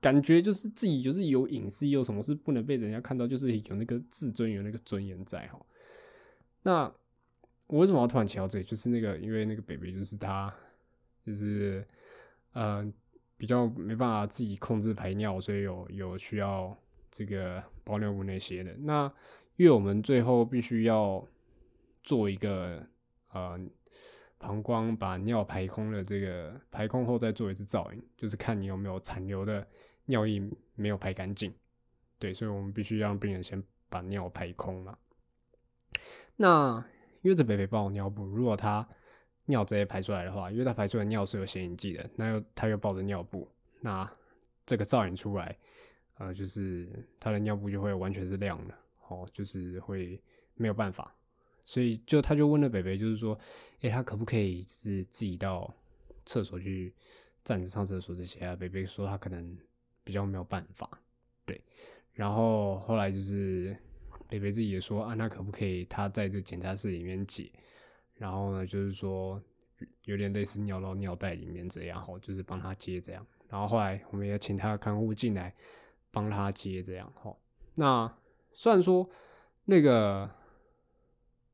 [0.00, 5.60] 感觉就是自己就是有隐私，有什么是不能被人家看到，就是有那个自尊，有那个尊严在哈。
[6.64, 6.92] 那
[7.68, 8.64] 我为什么要突然提到这里？
[8.64, 10.52] 就是那个，因为那个 baby 就是他，
[11.28, 11.86] 就是
[12.52, 12.90] 呃
[13.36, 16.74] 比较没办法自己控制排尿，所以有有需要
[17.10, 18.74] 这个包尿布那些的。
[18.78, 19.12] 那
[19.56, 21.22] 因为我们最后必须要
[22.02, 22.82] 做一个
[23.32, 23.60] 呃
[24.38, 29.66] 膀胱把尿排空的这个排空后再做一次造影，就是看你有没有残留的
[30.06, 30.40] 尿液
[30.74, 31.52] 没有排干净。
[32.18, 34.96] 对，所以我们必须让病人先把尿排空嘛。
[36.36, 36.84] 那
[37.22, 38.88] 因为这北北抱尿布，如果他
[39.48, 43.48] 尿直接排出来的话，因为他排出来的尿是有显影剂的，那又他又抱着尿布，
[43.80, 44.10] 那
[44.66, 45.56] 这个造影出来，
[46.18, 46.86] 呃，就是
[47.18, 48.74] 他的尿布就会完全是亮的，
[49.08, 50.22] 哦，就是会
[50.54, 51.14] 没有办法，
[51.64, 53.38] 所以就他就问了北北，就是说，
[53.80, 55.74] 诶、他可不可以就是自己到
[56.26, 56.94] 厕所去
[57.42, 59.56] 站着上厕所这些啊，北北说他可能
[60.04, 60.88] 比较没有办法，
[61.46, 61.60] 对。
[62.12, 63.74] 然后后来就是
[64.28, 67.50] 北北自己也说啊，那可不可以他在这检查室里面解？
[68.18, 69.40] 然后呢，就是说
[70.04, 73.24] 有点类似尿到尿袋里面这样，吼，就是帮他接这样。
[73.48, 75.54] 然后后来我们也请他的看护进来
[76.10, 77.38] 帮他接这样，吼。
[77.76, 78.12] 那
[78.52, 79.08] 虽然说
[79.64, 80.28] 那个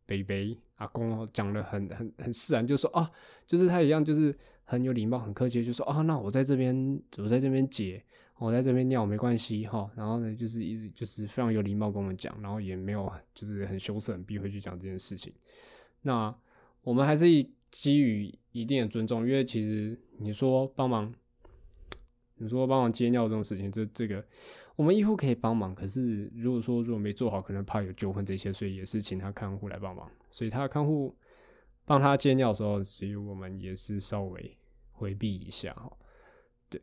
[0.06, 3.10] 北北阿公讲的很很很自然，就说啊，
[3.46, 8.02] 就是他一样，就是很有礼貌、很客气，就说啊，那我在这边，我在这边解，
[8.38, 9.90] 我在这边尿没关系哈。
[9.94, 15.32] 然后呢，就是一直就是非常有礼貌跟我们讲，然后也没有就是很羞涩、很避讳去讲这件事情。
[16.02, 16.34] 那
[16.84, 21.12] 我们还是以基于一定的尊重，因为其实你说帮忙，
[22.36, 24.24] 你说帮忙接尿这种事情，这这个
[24.76, 30.08] 我们医护可以帮忙，可是如果说如果没做好，可能怕有纠纷这些，所以也是请他看护来帮忙。
[30.30, 31.16] 所以他看护
[31.86, 34.56] 帮他接尿的时候，所以我们也是稍微
[34.92, 35.90] 回避一下哈。
[36.68, 36.80] 对，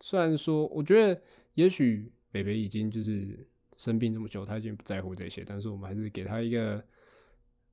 [0.00, 1.20] 虽然说我觉得
[1.54, 6.84] 也许北北已经就是生病这么久，他已经不在乎这些，但是我们还是给他一个。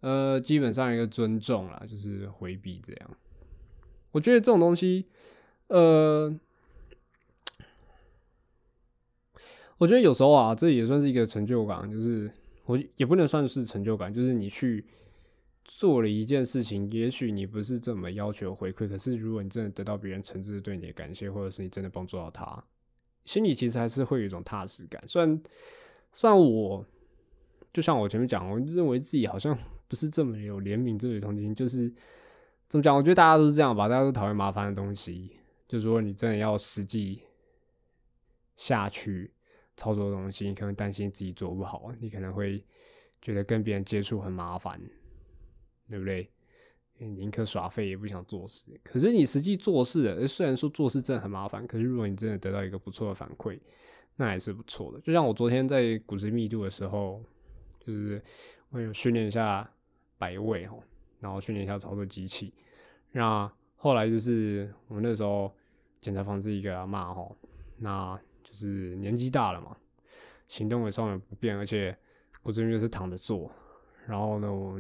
[0.05, 3.17] 呃，基本上一个尊重啦，就是回避这样。
[4.11, 5.07] 我觉得这种东西，
[5.65, 6.31] 呃，
[9.79, 12.29] 我觉得有时候啊，这也算是一个成就感，就是
[12.65, 14.85] 我也不能算是成就感，就是你去
[15.63, 22.63] 做了一件事情，也许你不是这么要求回馈，可是如果你真的得到别人诚挚对你的感谢，或者是你真的帮助到他，
[23.23, 25.03] 心里其实还是会有一种踏实感。
[25.07, 25.41] 虽然，
[26.13, 26.85] 虽然我
[27.73, 29.57] 就像我前面讲，我认为自己好像。
[29.87, 31.93] 不是这么有怜悯、这类同情，就是
[32.67, 32.95] 怎么讲？
[32.95, 35.31] 我觉得大家都是这样吧，大家都讨厌麻烦的东西。
[35.67, 37.21] 就如果你真的要实际
[38.55, 39.31] 下去
[39.75, 42.63] 操作的东西，你可能担心自己做不好，你可能会
[43.21, 44.79] 觉得跟别人接触很麻烦，
[45.89, 46.29] 对不对？
[46.97, 48.71] 宁可耍废也不想做事。
[48.83, 53.59] 可是你实际做事的，虽然说做事真的很麻烦，可是如果你真的得到一个不错的反馈，
[54.15, 54.99] 那还是不错的。
[55.01, 57.21] 就像我昨天在骨质密度的时候，
[57.79, 58.23] 就是
[58.69, 59.69] 我有训练一下。
[60.17, 60.79] 摆位哦，
[61.19, 62.53] 然后训练一下操作机器。
[63.11, 65.53] 那后来就是我们那时候
[66.01, 67.35] 检查房子一个阿妈吼，
[67.77, 69.75] 那就是年纪大了嘛，
[70.47, 71.95] 行动也稍微不便，而且
[72.43, 73.51] 我这边是躺着做。
[74.07, 74.79] 然后呢，我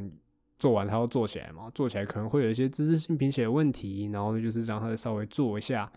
[0.57, 4.09] 做完他要坐起来嘛，坐起来可能会有一些姿势性贫血的问题。
[4.11, 5.91] 然后呢就是让他稍微坐一下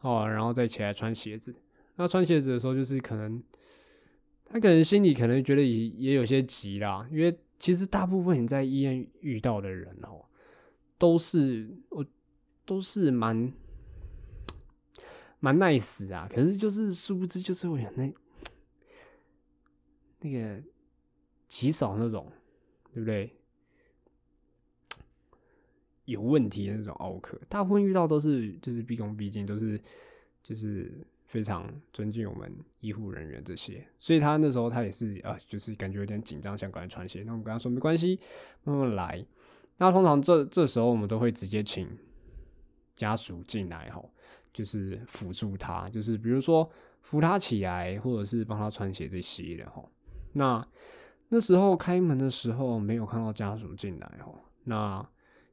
[0.00, 1.54] 哦，然后再起来穿鞋子。
[1.96, 3.42] 那穿鞋子的时候，就是可能
[4.46, 7.36] 他可能心里可能觉得也也有些急啦，因为。
[7.58, 10.24] 其实大部分你在医院遇到的人哦，
[10.98, 12.04] 都是我
[12.64, 13.52] 都是蛮
[15.40, 18.12] 蛮 nice 啊，可是就是殊不知就是会有那
[20.20, 20.62] 那个
[21.48, 22.30] 极少那种，
[22.92, 23.34] 对不对？
[26.04, 29.80] 有问题的那种奥克，大部分遇到都是就是毕恭毕敬，都是
[30.42, 31.06] 就是。
[31.34, 37.24] 非常尊敬我们医护人员这些，所以他那时候他也是啊，就是感觉有点紧张，想赶快穿鞋。
[37.26, 38.20] 那我们跟他说没关系，
[38.62, 39.26] 慢慢来。
[39.78, 41.88] 那通常这这时候我们都会直接请
[42.94, 44.00] 家属进来哈，
[44.52, 46.70] 就是辅助他，就是比如说
[47.02, 49.84] 扶他起来，或者是帮他穿鞋这些的哈。
[50.34, 50.64] 那
[51.30, 54.32] 那时候开门的时候没有看到家属进来哈。
[54.62, 55.04] 那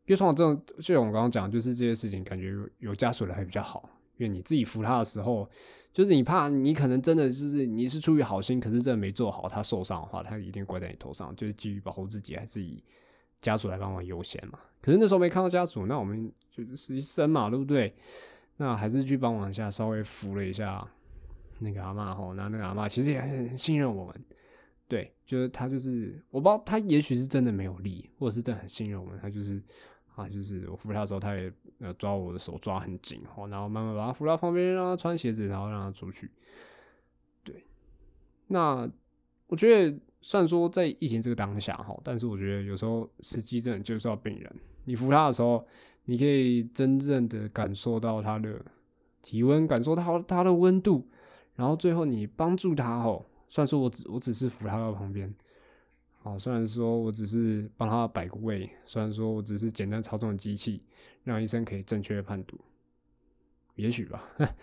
[0.05, 3.89] 因为通常这种，就像我刚刚讲，就是这些事情感觉有有家属来还比较好。
[4.21, 5.49] 因为你自己扶他的时候，
[5.91, 11.35] 就是你怕你可能真的就是你是出于好心，可是真的没做好，他受伤的话，他一定怪在你头上。
[11.35, 12.83] 就是基于保护自己，还是以
[13.41, 14.59] 家属来帮忙优先嘛。
[14.79, 17.91] 可是那时候没看到家属，那我们就是实习生嘛，对不对？
[18.57, 20.87] 那还是去帮忙一下，稍微扶了一下
[21.57, 22.35] 那个阿妈吼。
[22.35, 24.15] 那那个阿妈其实也很信任我们，
[24.87, 29.59] 对，就是他就是我不知道他也许是真的没有力，或者是真的很信任我们，他就是。
[30.21, 36.29] 啊，就是我扶他的时候，他也呃抓我的手抓很紧哦，然后慢慢把他扶到旁边，让他穿鞋子，然后让他出去。
[37.43, 37.65] 对，
[38.47, 38.89] 那
[39.47, 44.55] 我觉得虽然说在疫情这个当下哈，但是我觉得有时候实际真的就是要病人，
[44.85, 45.65] 你扶他的时候，
[46.05, 48.63] 你可以真正的感受到他的
[49.21, 51.07] 体温，感受到他的温度，
[51.55, 55.33] 然后最后你帮助他哦，虽然说我只我只是扶他到旁边。
[56.23, 60.83] 啊，虽然说我只是帮他摆个位，虽然说我只是简单操纵机器，
[61.23, 62.59] 让医生可以正确的判读，
[63.75, 64.23] 也许吧，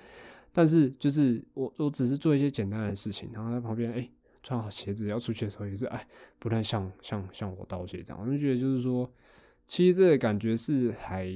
[0.53, 4.09] 但是就是我我只是做一些简单的事情，然后在旁边哎
[4.41, 6.07] 穿好鞋子要出去的时候也是哎
[6.39, 9.13] 不断向向向我道谢这样，我就觉得就是说，
[9.67, 11.29] 其实这个感觉是还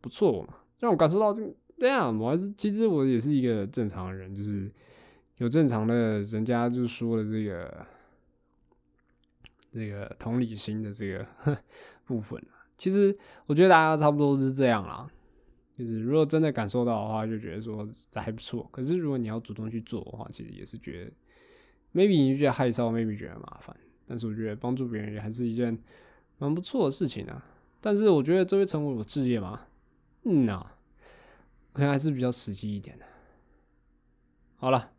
[0.00, 1.42] 不错嘛，让我感受到这
[1.78, 4.70] 这样，我还是其实我也是一个正常的人，就是
[5.38, 7.84] 有正常的人家就说了这个。
[9.74, 11.26] 这个同理心的这个
[12.06, 12.40] 部分
[12.76, 13.16] 其实
[13.46, 15.10] 我觉得大家差不多是这样啦。
[15.76, 18.68] 就是如果真的感受到的话，就觉得说这还不错。
[18.70, 21.10] 可是如果你要主动去做的话，其实也是觉得
[21.92, 23.76] ，maybe 你就觉得害臊，maybe 觉得麻烦。
[24.06, 25.76] 但是我觉得帮助别人也还是一件
[26.38, 27.44] 蛮不错的事情啊。
[27.80, 29.66] 但是我觉得这会成为我置业吗？
[30.22, 30.64] 嗯呐、
[31.72, 33.04] 可能还是比较实际一点的。
[34.56, 34.92] 好了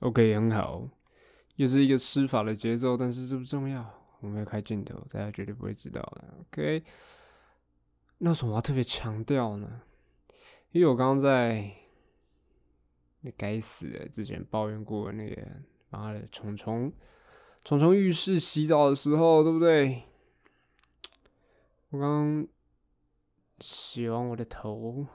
[0.00, 0.88] ，OK，很好，
[1.60, 3.84] 又是一个施法的节奏，但是这不重要。
[4.20, 6.24] 我没有开镜头，大家绝对不会知道的。
[6.40, 6.82] OK，
[8.16, 9.82] 那什么我要特别强调呢？
[10.72, 11.70] 因为我刚刚在
[13.20, 15.36] 那该死的之前抱怨过那个
[15.90, 16.90] 妈的虫虫
[17.62, 20.04] 虫虫浴室洗澡的时候，对不对？
[21.90, 22.48] 我刚
[23.58, 25.06] 洗完我的头，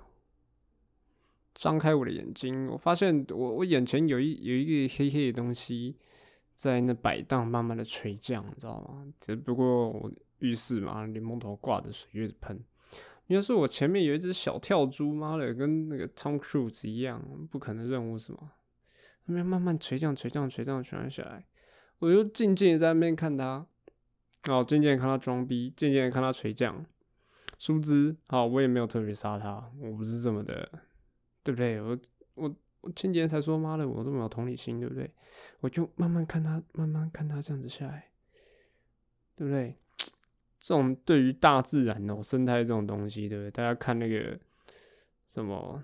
[1.55, 5.95] 张开我的眼睛，我发现我我眼前有一有一个黑黑的东西
[6.55, 9.05] 在那摆荡，慢慢的垂降，你知道吗？
[9.19, 12.59] 只不过我浴室嘛，莲蓬头挂着水一直喷。
[13.27, 18.51] 应该是我前面有一只小跳蛛，妈的，跟那个 Tom Cruise 一样，不可能任务是吗？
[19.25, 21.47] 那边慢慢垂降、垂降、垂降、垂降下来，
[21.97, 23.65] 我就静静的在那边看它，
[24.47, 26.85] 哦，渐渐地看它装逼，渐渐的看它垂降。
[27.57, 30.69] 殊不知，好，我也没有特别杀它，我不是这么的，
[31.41, 31.81] 对不对？
[31.81, 31.97] 我
[32.35, 32.55] 我
[32.85, 35.09] 我前几天才说，妈的，我这么有同理心，对不对？
[35.59, 38.11] 我就慢慢看它，慢慢看它这样子下来，
[39.35, 39.75] 对不对？
[40.59, 43.49] 这种对于大自然哦、生态这种东西，对不对？
[43.49, 44.39] 大家看那个
[45.29, 45.83] 什么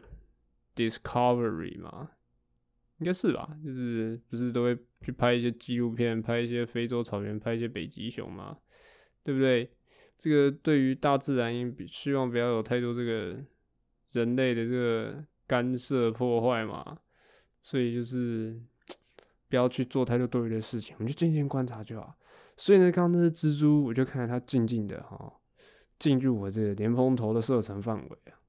[0.76, 2.12] Discovery 嘛，
[3.00, 3.58] 应该是吧？
[3.66, 8.60] 就是不是都会去拍一些纪录片，拍一些非洲草原，拍一些北极熊嘛，
[9.24, 9.72] 对不对？
[10.20, 13.40] 这个对于大自然，希望不要有太多这个
[14.12, 16.98] 人类的这个干涉破坏嘛，
[17.62, 18.58] 所以就是
[19.50, 22.16] 不要去做太多多余的事情，我们就静静观察就好。
[22.56, 25.34] 所以呢，刚刚那只蜘蛛，我就看着它静静的哈
[26.00, 28.40] 进入我这个莲蓬头的射程范围啊。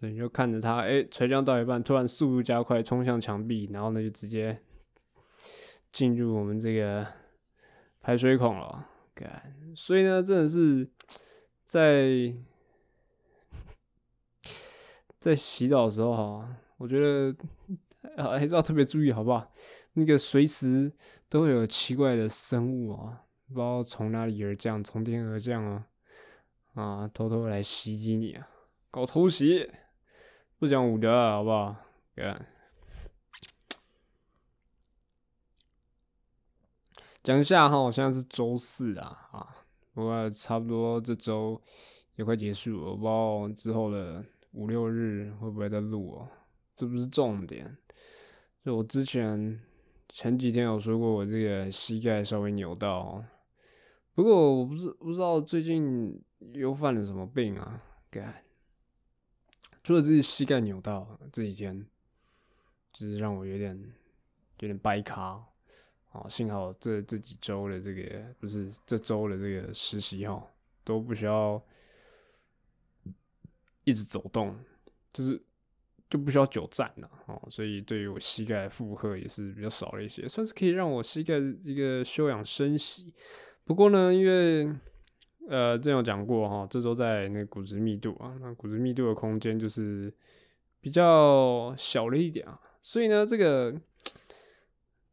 [0.00, 4.60] 所以就看着它，哎、垂降到一半，突然速度加快，冲向墙壁，然后呢就直接
[5.92, 7.06] 进入我们这个
[8.00, 8.88] 排水孔了。
[9.14, 10.90] 干，所以呢，真的是
[11.64, 12.34] 在
[15.22, 17.32] 在洗澡的时候哈，我觉得
[18.16, 19.52] 还是要特别注意，好不好？
[19.92, 20.92] 那个随时
[21.28, 25.86] 都会有奇怪的生物啊，不知道从哪里而降，从天而降啊，
[26.74, 28.48] 啊，偷偷来袭击你啊，
[28.90, 29.70] 搞偷袭，
[30.58, 31.76] 不讲武德，好不好？
[32.16, 32.44] 干，
[37.22, 39.54] 讲一下哈，我现在是周四啊，啊，
[39.94, 41.62] 不过差不多这周
[42.16, 46.28] 也快结束了，我不知道之后的五六日会不会再录哦，
[46.76, 47.76] 这不是重点，
[48.64, 49.60] 就我之前。
[50.14, 53.24] 前几天有说过我这个膝盖稍微扭到，
[54.14, 56.22] 不过我不知不知道最近
[56.52, 57.82] 又犯了什么病啊？
[58.10, 58.44] 干，
[59.82, 61.86] 除了自己膝盖扭到这几天，
[62.92, 63.74] 就是让我有点
[64.58, 65.42] 有点掰咖
[66.10, 66.28] 啊。
[66.28, 70.46] 幸好这这几周的这个不是这周的这个实习哈，
[70.84, 71.58] 都不需要
[73.84, 74.56] 一直走动，
[75.12, 75.42] 就是。
[76.10, 83.14] 就不需要久站了哦，所以对于我膝盖负荷也是比较少了一些，算是可以让我膝盖一个休养生息。
[83.64, 84.70] 不过呢，因为
[85.48, 90.12] 呃，之前有讲过哈，这周在那个骨质密度啊，那骨质密度的空间就是
[90.82, 93.74] 比较小了一点啊，所以呢，这个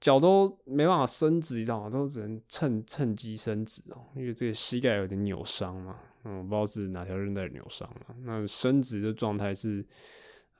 [0.01, 1.89] 脚都没办法伸直，你知道吗？
[1.89, 8.15] 都只能趁趁机伸直哦，因为这个膝盖有点扭伤嘛，嗯，我不知道是哪条韧带扭伤了。
[8.23, 9.85] 那伸直的状态是。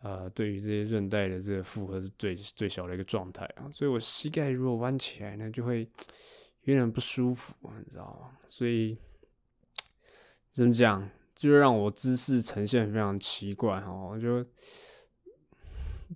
[0.01, 5.85] 呃，对于这些韧带的这个负荷是最最小的一个状态啊，所以我膝盖如果弯起来呢，就会
[6.63, 8.31] 有点不舒服，你知道吗？
[8.47, 8.97] 所以
[10.51, 11.05] 怎么讲，
[11.35, 14.45] 就让我姿势呈现非常奇怪哈，我就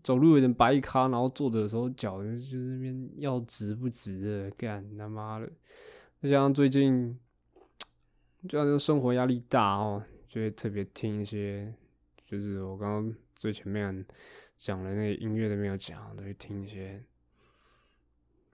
[0.02, 5.52] 走路有点白咖，然后坐着的时候脚就就那边要直不直的，干他妈的！
[6.22, 7.20] 再加上最近
[8.48, 11.74] 就像生活压力大哦，就会特别听一些，
[12.26, 13.16] 就是我刚刚。
[13.36, 14.06] 最前面
[14.56, 17.04] 讲的那个音乐都没有讲，都会听一些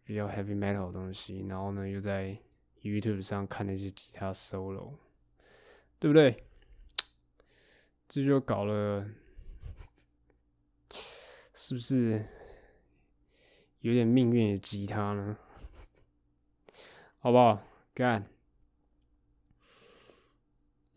[0.03, 2.35] 比较 heavy metal 的东西，然后呢又在
[2.81, 4.93] YouTube 上看那些吉他 solo，
[5.99, 6.43] 对不对？
[8.07, 9.07] 这就搞了，
[11.53, 12.25] 是不是
[13.81, 15.37] 有点命运的吉他呢？
[17.21, 17.61] 好不好？
[17.93, 18.25] 干！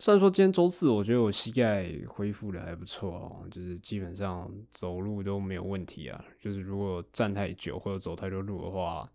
[0.03, 6.25] 虽然说今天周四，我觉得我膝盖恢复的还不错哦，就是基本上走路都没有问题啊。
[6.41, 9.09] 就是如果站太久或者走太多路的话，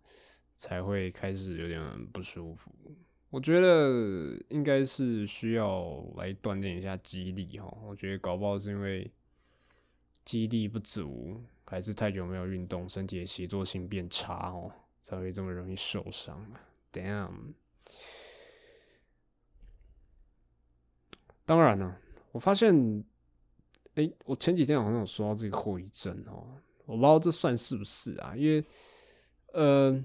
[0.56, 2.72] 才会开始有点不舒服。
[3.28, 7.70] 我觉得应该是需要来锻炼一下肌力哈。
[7.86, 9.12] 我觉得搞不好是因为
[10.24, 14.72] 肌力不足，还是太久没有运动，身体的协作性变差哦，
[15.02, 16.50] 才会这么容易受伤。
[16.90, 17.52] Damn！
[21.48, 21.98] 当然了，
[22.30, 23.02] 我发现，
[23.94, 26.46] 哎、我前几天好像有说到这个后遗症哦，
[26.84, 28.36] 我不知道这算是不是啊？
[28.36, 28.62] 因为，
[29.54, 30.04] 呃，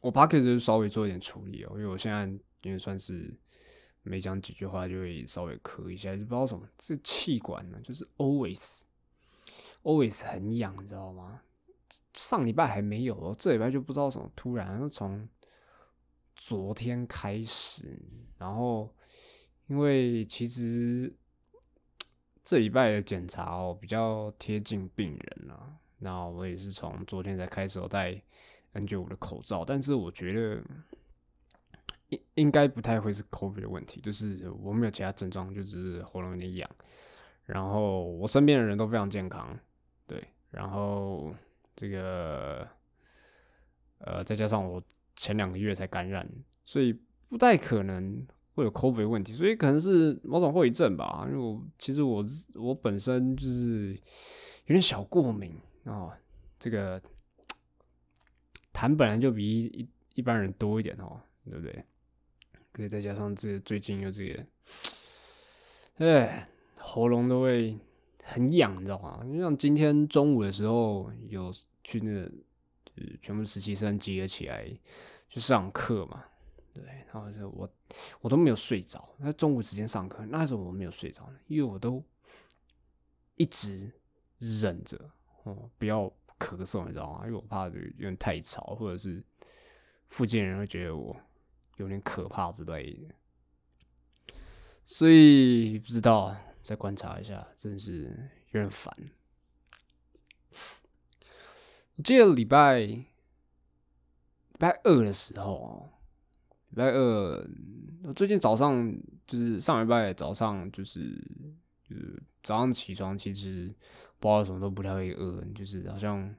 [0.00, 2.26] 我 p o c k e t 稍微做一点处理哦，因为我现在
[2.62, 3.32] 因为算是
[4.02, 8.82] 没讲几句话就会稍微咳一下，就不知道什么，这气管呢就是 always
[9.84, 11.40] always 很痒，你知道吗？
[12.14, 15.28] 上礼拜还没有哦，这礼拜就不知道什么，突然从
[16.34, 17.96] 昨天开始，
[18.38, 18.92] 然后
[19.68, 21.12] 因为其实
[22.44, 28.22] 这礼拜的检查哦比较贴近病人了，那我也是从昨天才开始有戴
[28.74, 30.62] N95 的口罩，但是我觉得
[32.10, 36.70] 应应该不太会是 COVID 的问题，就是我没有其他症状，就只是喉咙有点痒，
[37.44, 39.58] 然后我身边的人都非常健康，
[40.06, 41.34] 对，然后
[41.74, 42.68] 这个
[43.98, 44.80] 呃再加上我
[45.16, 46.28] 前两个月才感染，
[46.62, 46.96] 所以
[47.28, 48.24] 不太可能
[48.56, 51.24] 会有 COVID 问题，所以可能是某种后遗症吧。
[51.28, 53.92] 因为我其实我我本身就是
[54.64, 55.54] 有点小过敏
[55.84, 56.12] 哦，
[56.58, 57.00] 这个
[58.72, 61.84] 痰本来就比一一般人多一点哦，对不对？
[62.72, 64.46] 可以再加上这最近又这个，
[65.96, 67.78] 哎，喉咙都会
[68.22, 69.24] 很痒，你知道吗？
[69.24, 71.52] 就像今天中午的时候有
[71.84, 72.26] 去那个，
[72.94, 74.66] 就是全部实习生集合起来
[75.28, 76.24] 去上课嘛，
[76.76, 77.68] 对，然后就我
[78.20, 82.04] 我都没有睡着，那中午时间上课，那时候我没有睡着呢，因为我都
[83.36, 83.92] 一直
[84.38, 85.10] 忍着
[85.44, 86.04] 哦，不要
[86.38, 87.20] 咳嗽，你知道吗？
[87.24, 89.24] 因为我怕有点太吵，或者是
[90.08, 91.16] 附近人会觉得我
[91.76, 94.34] 有点可怕之类的，
[94.84, 98.94] 所以不知道，再观察一下，真是有点烦。
[101.96, 103.06] 我记得礼拜礼
[104.58, 105.88] 拜二的时候，
[106.70, 107.48] 礼拜二，
[108.04, 108.94] 我最近早上
[109.26, 111.00] 就是上礼拜早上就是
[111.88, 113.74] 就是早上起床，其实
[114.18, 116.34] 不知道什么都不太会饿，就是好像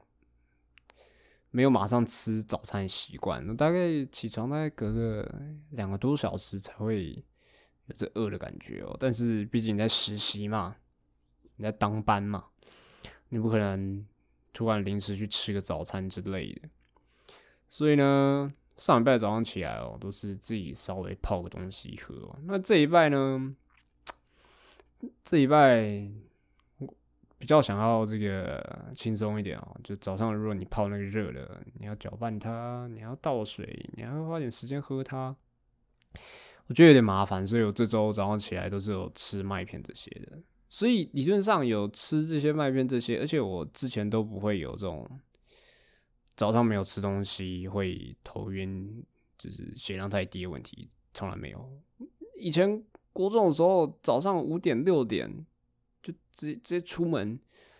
[1.50, 3.56] 没有马上吃早餐习惯。
[3.56, 7.14] 大概起床大概隔个两个多小时才会
[7.86, 8.96] 有这饿的感觉哦。
[9.00, 10.76] 但是毕竟你在实习嘛，
[11.56, 12.46] 你在当班嘛，
[13.30, 14.06] 你不可能
[14.54, 16.70] 突然临时去吃个早餐之类的。
[17.70, 22.38] 所以呢，上礼拜早上起来哦，都是自己稍微泡个东西喝。
[22.44, 23.56] 那这一拜呢，
[25.24, 26.08] 这一拜
[26.78, 26.88] 我
[27.40, 29.76] 比较想要这个轻松一点哦。
[29.84, 35.36] 就早上如果你泡那个热的，你要搅拌它，你要倒水，你还要花点时间喝它，
[36.68, 37.46] 我觉得有点麻烦。
[37.46, 40.40] 所以我这周早上起来都是有吃麦片这些的。
[40.70, 45.20] 所以理论上有吃这些麦片这些，而且我之前都不会有这种。
[46.38, 49.04] 早上没有吃东西会头晕，
[49.40, 51.68] 就是血量太低的问题，从来没有。
[52.36, 55.28] 以前国中的时候，早上五点六点
[56.04, 57.40] 就直接直接出门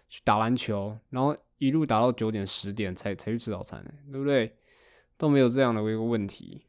[0.10, 4.58] 去打篮球，然后一路打到九点十点才才去吃早餐，对不对？
[5.18, 6.64] 都没有这样的一个问题。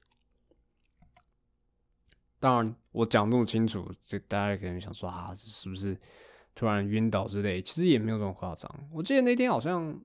[2.38, 5.98] 当然，我讲这么清楚，这大家可能想说啊，是不是
[6.54, 7.62] 突然晕倒之类？
[7.62, 8.70] 其实也没有这么夸张。
[8.92, 9.98] 我记得那天好像。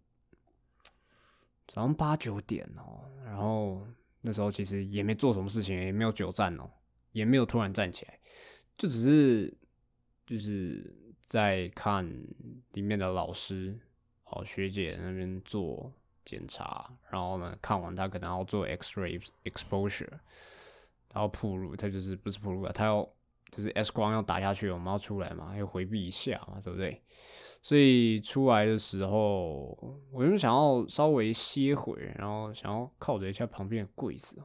[1.74, 3.84] 早上八九点哦，然后
[4.22, 6.70] 那时候其实也没做什么事情，也没有久站哦，
[7.14, 8.20] 也没有突然站起来，
[8.78, 9.52] 就只是
[10.24, 10.96] 就是
[11.28, 12.08] 在看
[12.74, 13.76] 里面的老师
[14.26, 15.92] 哦学姐那边做
[16.24, 20.12] 检查，然后呢看完他可能要做 X-ray exposure，
[21.12, 23.04] 然后铺路，他就是不是铺路啊，他要
[23.50, 27.02] 就是 X 光要打下去，我们要出来嘛，要回避一下嘛，对不对？
[27.64, 34.36] 所以出来的时候，我就想要稍微歇会，然后想要靠着一下旁边的柜子。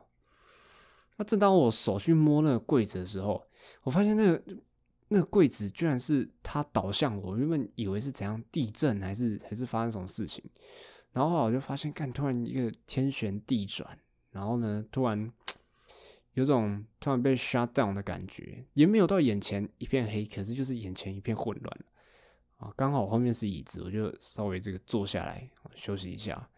[1.16, 3.44] 那正当我手去摸那个柜子的时候，
[3.82, 4.42] 我发现那个
[5.08, 10.44] 那个柜子居然是它倒向我，原本以为是怎样地震还是还是发生什么事情，
[11.10, 13.98] 然后后来我就发现，看突然一个天旋地转，
[14.30, 15.28] 然后呢，突然
[16.34, 21.80] 有种突然被 shut down 的感觉，也没有到眼前一片黑，可是就是眼前一片混乱。
[22.58, 26.48] 啊，刚好后面是椅子，我就稍微这个坐下来休息一下，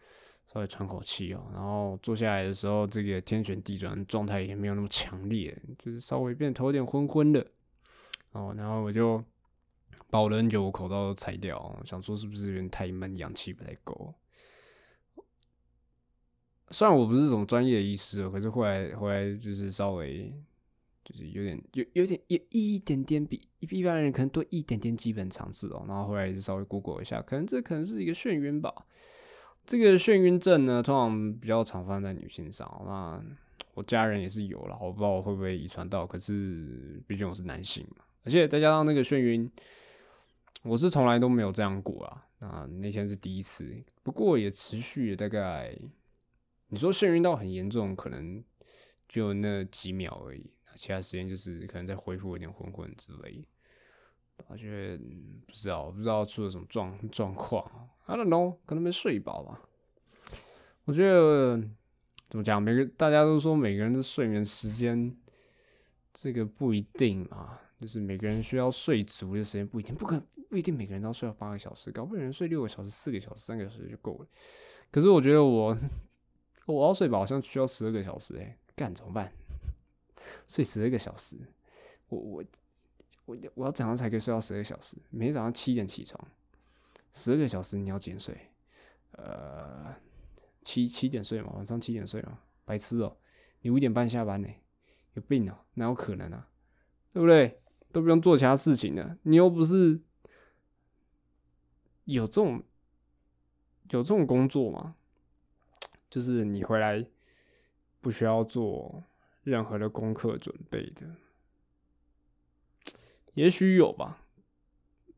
[0.51, 1.43] 稍微喘口气哦。
[1.53, 7.45] 然后坐下来的时候，这个天旋地转状态也没有那么强烈，就是稍微变头有点昏昏的。
[8.31, 9.23] 哦，然后我就
[10.09, 14.13] 把我的 N 九五口罩都拆掉，想说是不是有点太闷，氧气不太够。
[16.69, 20.33] 虽然我不是什么专业的医师，可是后来后来就是稍微
[21.03, 28.73] 就是有点有有点有一点点比一般人可能多一点点基本常识哦，然后后来也是稍微 Google 一下，可能这可能是一个眩晕吧。
[29.65, 32.67] 这个眩晕症呢，通常比较常发生在女性上。
[32.85, 33.23] 那
[33.73, 39.49] 我家人也是有了，我不知道我会不会遗传到，可是毕竟我是男性嘛，而且再加上那个眩晕，
[40.63, 42.25] 我是从来都没有这样过啊。
[42.39, 43.71] 那那天是第一次，
[44.01, 45.77] 不过也持续了大概，
[46.69, 48.43] 你说眩晕到很严重，可能
[49.07, 53.43] 就那几秒而已，其他时间就是可能在恢复有点昏昏之类。
[54.47, 54.97] 我觉得
[55.45, 59.61] 不知道，不知道出了什么状状况，I don't know，可能没睡饱吧。
[60.85, 61.61] 我觉得
[62.27, 65.15] 怎么讲，每个大家都说每个人的睡眠时间，
[66.11, 70.19] 这个不一定嘛，就是每个人需要睡足的时间不一定，不可
[70.49, 74.27] 不一定每个人都要睡到八个小时，搞不好人睡六个小时、四个小时、三个小时就够了。
[74.89, 75.77] 可是我觉得我
[76.65, 79.31] 我要睡饱好像需要十二个小时、欸，哎，干怎么办？
[80.51, 81.37] 睡十二个小时，
[82.09, 82.43] 我我
[83.23, 84.97] 我我要怎样才可以睡到十二个小时？
[85.09, 86.27] 每天早上七点起床，
[87.13, 88.37] 十二个小时你要几点睡？
[89.11, 89.95] 呃，
[90.61, 93.15] 七七点睡嘛，晚上七点睡嘛，白痴哦、
[93.61, 94.49] 你五点半下班呢、
[95.13, 96.49] 有病哦、哪有可能啊？
[97.13, 97.61] 对不对？
[97.93, 100.01] 都不用做其他事情的，你又不是
[102.03, 102.61] 有这种
[103.89, 104.97] 有这种工作吗？
[106.09, 107.05] 就是你回来
[108.01, 109.01] 不需要做
[109.43, 111.15] 任何的功课准备的，
[113.33, 114.25] 也许有吧，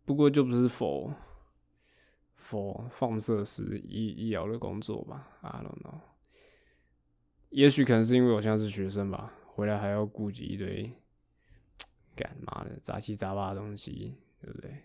[0.05, 1.13] 不过就不是否
[2.35, 5.99] 否放射师医医疗的工作吧？I don't know。
[7.49, 10.91] 也许可能是因为我现在是学生吧，回来还要顾及一堆
[12.15, 14.83] 干嘛的杂七杂八的东西，对不对？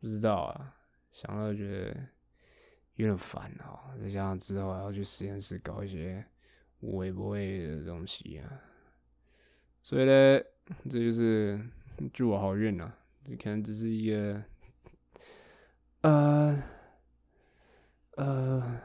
[0.00, 0.76] 不知道啊，
[1.12, 2.08] 想到觉得
[2.94, 6.24] 有点烦啊、再加上之后还要去实验室搞一些
[6.80, 8.60] 无微不微的东西啊，
[9.82, 10.40] 所以呢，
[10.88, 11.60] 这就是
[12.12, 12.96] 祝我好运啊！
[13.24, 14.44] 这可能只是一个，
[16.02, 16.62] 呃
[18.16, 18.80] 呃，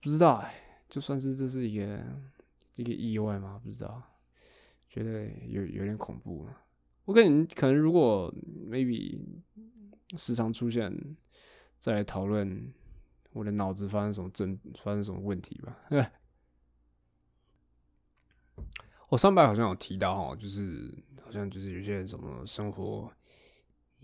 [0.00, 0.54] 不知道哎、
[0.88, 2.04] 就算是这是一个
[2.76, 3.60] 一个意外吗？
[3.64, 4.02] 不知道，
[4.88, 6.58] 觉得有有点恐怖了。
[7.06, 8.32] 我感觉可能如果
[8.68, 9.18] maybe
[10.16, 10.94] 时常出现，
[11.78, 12.72] 再来讨论
[13.32, 15.78] 我的脑子发生什么症发生什么问题吧。
[19.12, 20.90] 我上班好像有提到哈，就是
[21.22, 23.12] 好像就是有些人什么生活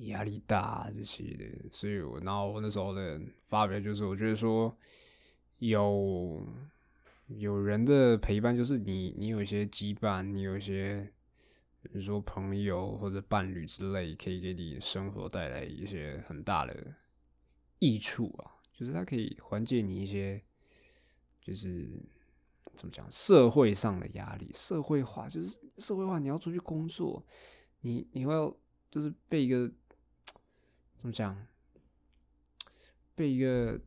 [0.01, 4.77] 压力大这些的，所以我然后我那时候的发表就是，我觉得说
[5.61, 6.47] 有
[7.29, 11.11] 有人的陪伴，就是你你有一些羁绊，你有一些
[11.81, 16.77] 比如说朋友或者伴侣之类，可以给你生活带来一些很大的
[17.79, 20.39] 益处啊，就是它可以缓解你一些
[21.41, 21.89] 就是
[22.79, 27.21] 怎么讲社会上的压力，社会化就是社会化，你要出去工作，
[27.81, 28.57] 你你会要
[28.89, 29.69] 就是被一个
[30.97, 31.37] 怎么讲，
[33.17, 33.81] 被一个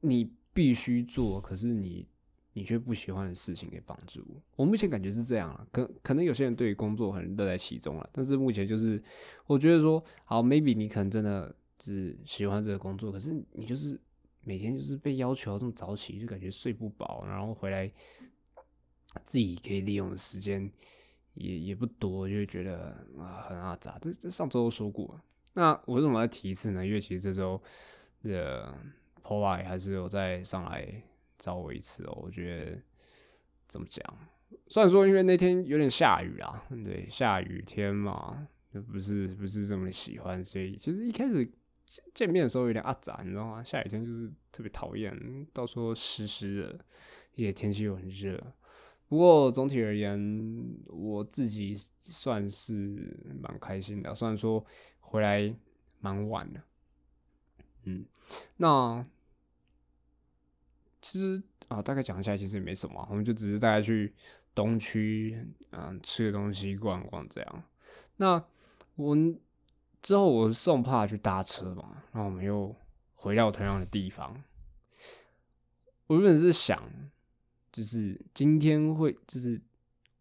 [0.00, 2.08] 你必须做，可是你
[2.52, 4.42] 你却不喜欢的事情给绑住。
[4.56, 9.00] 我目前感觉是这样了，可可能有些人对于工作很乐在其中了，但是目前就是
[9.46, 14.00] 我觉得说，好，maybe 你可能真的就是喜欢这个工作，可是你就是
[14.46, 17.90] 每天就是被要求要这么早起，就感觉睡不饱，然后回来
[19.24, 20.70] 自己可以利用的时间
[21.34, 23.98] 也也不多，就会觉得啊很阿杂。
[24.00, 25.20] 这这上周都说过，
[25.54, 26.86] 那我为什么要提一次呢？
[26.86, 27.60] 因为其实这周
[28.22, 28.72] 的
[29.20, 31.02] Pola 还是有再上来
[31.36, 32.16] 找我一次哦。
[32.22, 32.80] 我觉得
[33.66, 34.04] 怎么讲？
[34.68, 41.50] 虽然说因为那天有点下雨啊，对，下雨天嘛，就不是不是这么喜欢，所以其实一开始
[42.12, 43.62] 见面的时候有点阿杂，你知道吗？
[43.62, 46.84] 下雨天就是特别讨厌，到时候湿湿的，
[47.34, 48.38] 也天气又很热。
[49.08, 50.18] 不过总体而言，
[50.86, 54.64] 我自己算是蛮开心的，虽然说
[54.98, 55.54] 回来
[56.00, 56.60] 蛮晚的，
[57.84, 58.04] 嗯，
[58.56, 59.06] 那
[61.00, 64.12] 其实啊，大概讲一下，其实也没什么，我们就只是大概去
[64.52, 67.64] 东区，嗯，吃个东西，逛逛这样。
[68.16, 68.44] 那
[68.96, 69.38] 我们
[70.06, 72.72] 之后我送帕去搭车嘛，然后我们又
[73.16, 74.40] 回到同样的地方。
[76.06, 76.80] 我原本是想，
[77.72, 79.60] 就是今天会，就是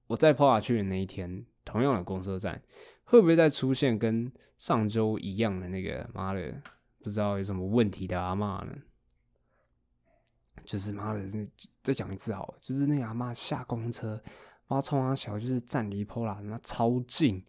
[0.08, 2.60] 我在帕去的那一天，同样的公车站，
[3.04, 6.60] 会不会再出现跟上周一样的那个妈的，
[7.04, 8.76] 不知道有什么问题的阿嬷呢？
[10.66, 11.22] 就是妈的，
[11.84, 17.46] 再讲一次好了，就是那个阿嬷下公车，不知道冲他小，就是站离 Pola 他妈超近，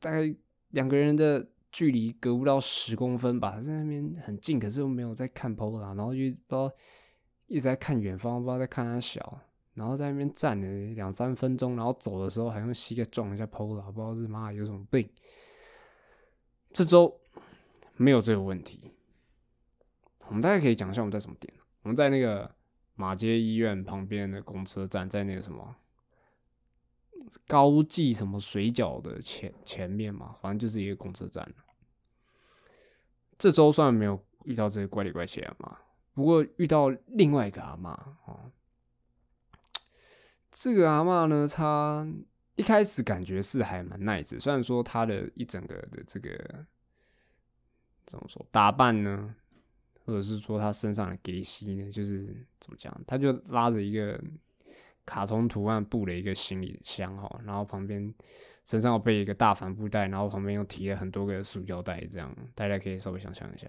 [0.00, 0.34] 大概
[0.74, 6.70] 两个人的距离隔不到十公分吧，在那边很近，可是又没有在看 Pola，然后就不知道
[7.46, 9.40] 一直在看远方，不知道在看他小，
[9.74, 15.08] 然后在那边站了两三分钟，然后走的时候还用膝盖撞一下 Pola，不知道是妈有什么病。
[16.72, 17.20] 这周
[17.96, 18.90] 没有这个问题，
[20.26, 21.54] 我们大概可以讲一下我们在什么点。
[21.82, 22.52] 我们在那个
[22.96, 25.76] 马街医院旁边的公车站，在那个什么
[27.46, 31.46] 高记什么水饺的前前面嘛，反正就是一个公车站。
[33.36, 35.76] 这周算没有遇到这些怪里怪气的嘛，
[36.14, 37.90] 不过遇到另外一个阿妈
[38.26, 38.50] 哦。
[40.50, 42.06] 这个阿嬷呢，她
[42.54, 46.64] 一开始感觉是还蛮 nice，虽然说她的一整个的这个
[48.06, 49.34] 怎么说打扮呢，
[50.04, 52.24] 或者是说她身上的给息呢，就是
[52.60, 54.22] 怎么讲，她就拉着一个
[55.04, 58.14] 卡通图案布的一个行李箱哈，然后旁边
[58.64, 63.68] 身上有背一个大帆布袋，然后旁边又提了很多个塑胶袋，这样大家可以稍微想象一下，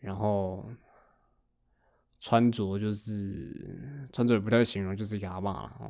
[0.00, 0.68] 然后。
[2.20, 5.88] 穿着就是穿着也不太形容，就是一个阿嬷了哦。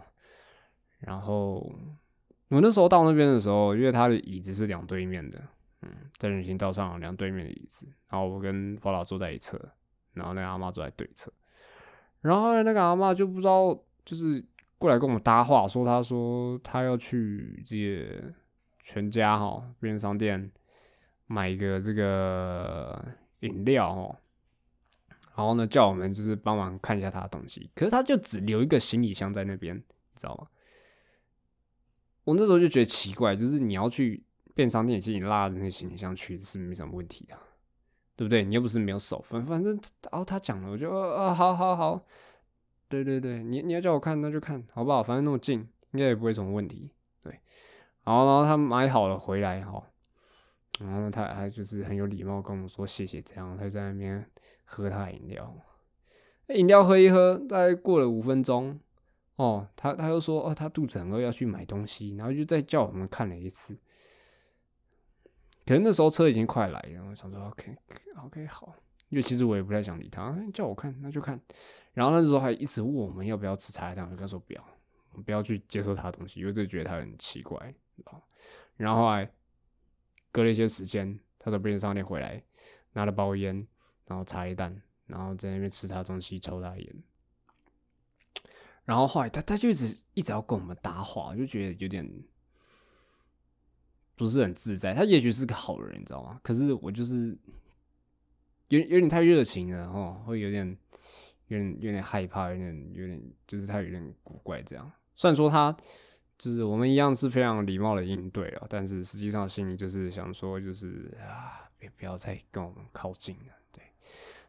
[0.98, 1.54] 然后
[2.48, 5.42] 我那时候到那边的时候，因为他的椅子是两对面的，
[5.80, 9.58] 嗯，在人行道上两对面的椅子，然后我跟包老坐在一侧，
[10.12, 11.32] 然后那个阿嬷坐在对侧。
[12.20, 14.42] 然后那个阿嬷就不知道，就是
[14.78, 18.34] 过来跟我们搭话，说他说他要去这些
[18.82, 20.50] 全家哈便利商店
[21.26, 23.04] 买一个这个
[23.40, 24.16] 饮料哦。
[25.36, 29.82] 然后呢，叫我们就是帮忙看一下他的东西，可是他就只留一个行李箱在那边，你
[30.16, 30.46] 知道吗？
[32.24, 37.38] 我那时候就觉得奇怪，就是你要去便商店，其实你拉着那个行李箱去是没什么问题的，
[38.16, 38.42] 对不对？
[38.42, 39.78] 你又不是没有手，反反正，
[40.10, 42.06] 然后他讲了，我就啊，好好好，
[42.88, 45.02] 对对对，你你要叫我看那就看好不好？
[45.02, 45.60] 反正那么近，
[45.92, 46.90] 应该也不会什么问题，
[47.22, 47.32] 对。
[48.04, 49.82] 然后然后他买好了回来哈，
[50.80, 54.28] 然后呢，他还就是很有礼貌跟我们说谢谢，这样他在那边。
[54.70, 55.56] 喝他饮料，
[56.48, 58.78] 饮料喝一喝，大概过了五分钟，
[59.36, 63.78] 哦，他他又说，哦，他肚子很饿，要去买东西，然后就再叫我们看了一次。
[65.64, 68.74] 可能那时候车已经快来了，我想说，OK，OK，好，
[69.08, 71.40] 因为其实我也不太想理他，叫我看那就看。
[71.94, 74.64] 然后那时候还一直问我们要不要吃茶叶蛋，我就跟他说不要，
[75.24, 77.74] 不要去接受他的东西，因为就觉得他很奇怪，
[78.76, 79.30] 然后后来
[80.30, 82.42] 隔了一些时间，他从便利商店回来，
[82.92, 83.66] 拿了包烟。
[84.06, 84.74] 然后茶叶蛋，
[85.04, 87.02] 然后在那边吃他东西，抽他烟。
[88.86, 92.10] 然后后来他他就一直一直要跟我们搭话，就觉得有点
[94.16, 94.94] 不是很自在。
[94.94, 96.40] 他也许是个好人，你知道吗？
[96.42, 97.36] 可是我就是
[98.68, 100.74] 有有点太热情了，哦，会有点
[101.48, 104.90] 有点有点害怕，有点有点就是他有点古怪这样。
[105.16, 105.76] 虽然说他
[106.38, 113.52] 就是我们一样是非常礼貌的应对了，但是实际上心里就是想说，就是啊，别不要再跟我们靠近了。
[113.72, 113.82] 对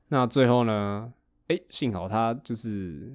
[0.10, 1.14] 那最后呢？
[1.48, 3.12] 哎，幸好他就是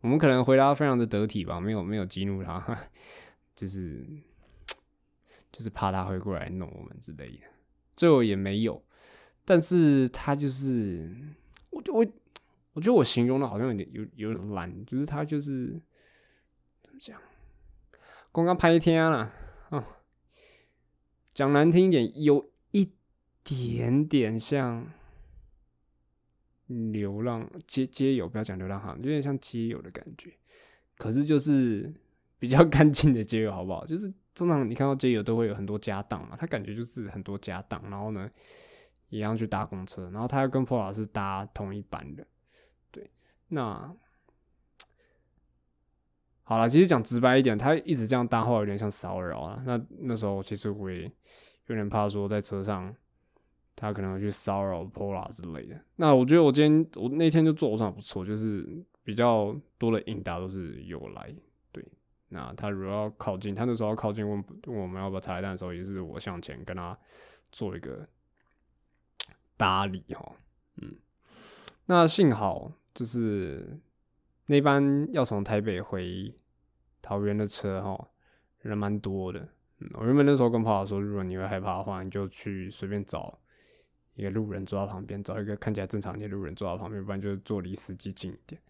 [0.00, 2.78] 我们可能回答非常的得体吧，没有没有激怒他，
[3.56, 4.06] 就是
[5.50, 7.42] 就是怕他会过来弄我们之类的。
[7.96, 8.80] 最后也没有，
[9.44, 11.12] 但是他就是
[11.70, 12.06] 我我
[12.72, 15.80] 我觉得我形容的好像有点有有点烂，就是他就是
[16.82, 17.20] 怎么讲，
[18.32, 19.32] 刚刚拍一天了
[19.70, 19.86] 啊，
[21.34, 22.92] 讲难听一点，有一
[23.42, 24.86] 点点像。
[26.92, 30.32] 流浪街街友，不要讲流浪汉，有点像街友的感觉。
[30.96, 31.92] 可是就是
[32.38, 33.84] 比较 干净的街友，好不好？
[33.84, 38.30] 就是通常你看到街友都会有很多家当嘛，他感觉就是很多家当，然后呢，
[39.10, 42.26] 一样去搭公车，然后他要跟破老师搭同一班的。
[43.52, 43.94] 那
[46.42, 49.62] 好了，其实讲直白一点，他一直这样搭话，有点像骚扰啊。
[49.64, 51.10] 那那时候其实我也
[51.66, 52.94] 有点怕说在车上。
[53.74, 55.80] 他可能会去骚扰 Pola 之类的。
[55.96, 58.64] 那我觉得我今天我那天就做的算不错，就是
[59.02, 61.34] 比较多的应答都是有来。
[61.72, 61.82] 对，
[62.28, 66.96] 那他如果要靠近，他那时候要靠近问问我们要不要拆弹的时候，也是我向前跟他
[67.50, 68.06] 做一个
[69.56, 70.32] 搭理哈。
[70.76, 70.94] 嗯，
[71.86, 73.78] 那幸好就是
[74.46, 76.34] 那班要从台北回
[77.00, 78.08] 桃园的车哈，
[78.60, 79.40] 人蛮多的。
[79.78, 83.38] 嗯，我原本那时候跟 Pola 说，如果你会害怕的话，你就去随便找。
[84.14, 88.60] 一个路人坐到旁边，找一个看起来正常的路人坐到旁边，不然就坐离司机近一点。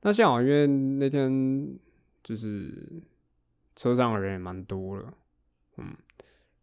[0.00, 1.76] 那幸好因为那天
[2.22, 3.02] 就是
[3.74, 5.12] 车上的人也蛮多了，
[5.78, 5.92] 嗯，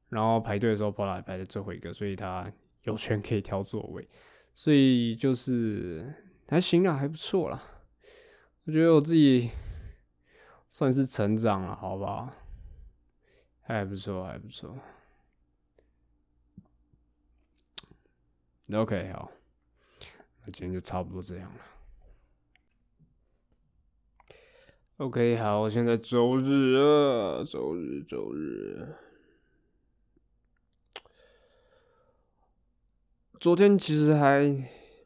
[0.07, 2.49] 然后排队的时候跑来排在最后一个，所以他
[2.83, 4.07] 有权可以挑座位，
[4.55, 6.09] 所以就是
[6.49, 7.63] 还行啦，还不错啦。
[8.63, 9.51] 我觉得我自己
[10.67, 12.33] 算是成长了，好不好？
[13.61, 14.75] 还不错，还不错。
[18.73, 19.31] OK，好，
[20.43, 21.61] 那今天就差不多这样了。
[24.97, 28.95] OK，好，现在周日啊，周日，周日。
[33.39, 34.41] 昨天其实还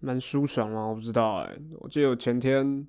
[0.06, 2.86] 蛮舒爽啊，我不知道哎、我记得我前天，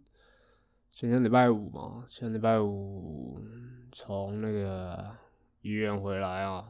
[0.91, 3.41] 前天礼拜五嘛，前礼拜五
[3.93, 5.17] 从那个
[5.61, 6.67] 医院回来啊，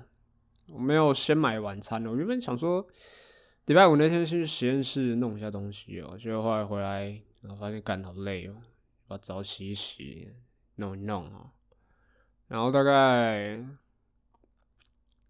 [0.68, 2.86] 我没有先买晚餐的，我原本想说
[3.64, 8.57] 礼拜五那天先去实验室弄一下东西哦，结果后来回来，然后发现干好累哦，
[9.07, 10.30] 把澡洗一洗，
[10.74, 11.53] 弄一弄啊，
[12.49, 13.57] 然后大概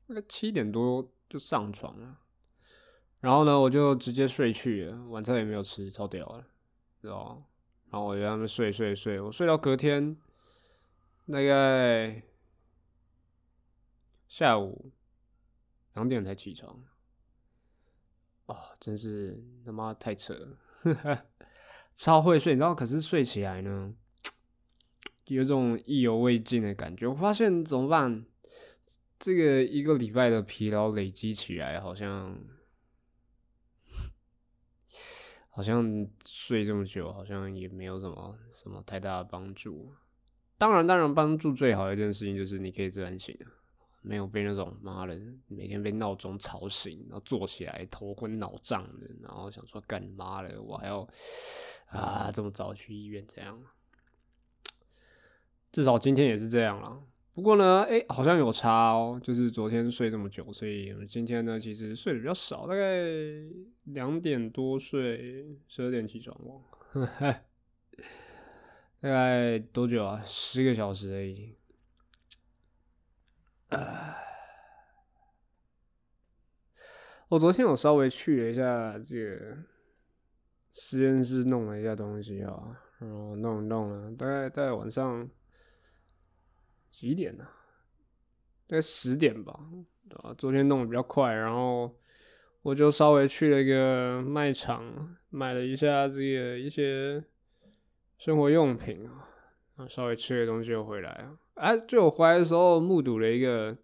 [0.09, 2.19] 大概七点多就上床了。
[3.25, 6.47] 然后呢，我就直接睡去了，晚餐也没有吃，超屌了，
[7.01, 7.43] 知道吗？
[7.91, 10.15] 然后我就让他们睡睡睡，我睡到隔天，
[11.33, 12.23] 大概
[14.29, 14.93] 下午
[15.95, 16.85] 两点才起床，
[18.45, 21.25] 啊、真是他妈太扯了，
[21.97, 22.75] 超会睡，你知道？
[22.75, 23.95] 可是睡起来呢，
[25.29, 27.07] 有种意犹未尽的感觉。
[27.07, 28.27] 我发现怎么办？
[29.19, 32.39] 这个一个礼拜的疲劳累积起来，好像。
[35.55, 39.95] 好像睡这么久，好像也没有什么什么太大的帮助。
[40.59, 43.39] 当然，当然，帮助最好的一件事情就是你可以自然醒，
[44.03, 51.09] 没有被那种妈的每天被闹钟吵醒，然后坐起来头昏脑胀的，然后想说干妈的，我还要
[51.87, 53.63] 啊这么早去医院这样。
[55.71, 57.01] 至少今天也是这样了。
[57.35, 63.03] 不过呢，哎、好像有差哦，就是昨天睡这么久，所以今天呢，其实睡得比较少，大概
[63.85, 66.63] 两点多睡，十二点起床哦，
[69.01, 70.23] 大概多久啊？
[70.25, 71.57] 十个小时而已。
[77.29, 79.57] 我昨天有稍微去了一下这个
[80.71, 85.29] 实验室，弄了一下东西啊，然后弄弄了，大概大概晚上
[86.95, 87.45] 几点呢、
[88.69, 89.59] 大概十点吧，
[90.09, 90.33] 对吧？
[90.39, 91.93] 昨天弄得比较快，然后
[92.63, 97.23] 我就稍微去了一个卖场，买了一下这个一些
[98.17, 99.29] 生活用品啊，
[99.77, 101.37] 然后稍微吃点东西就回来啊。
[101.55, 103.77] 哎、就我回来的时候目睹了一个，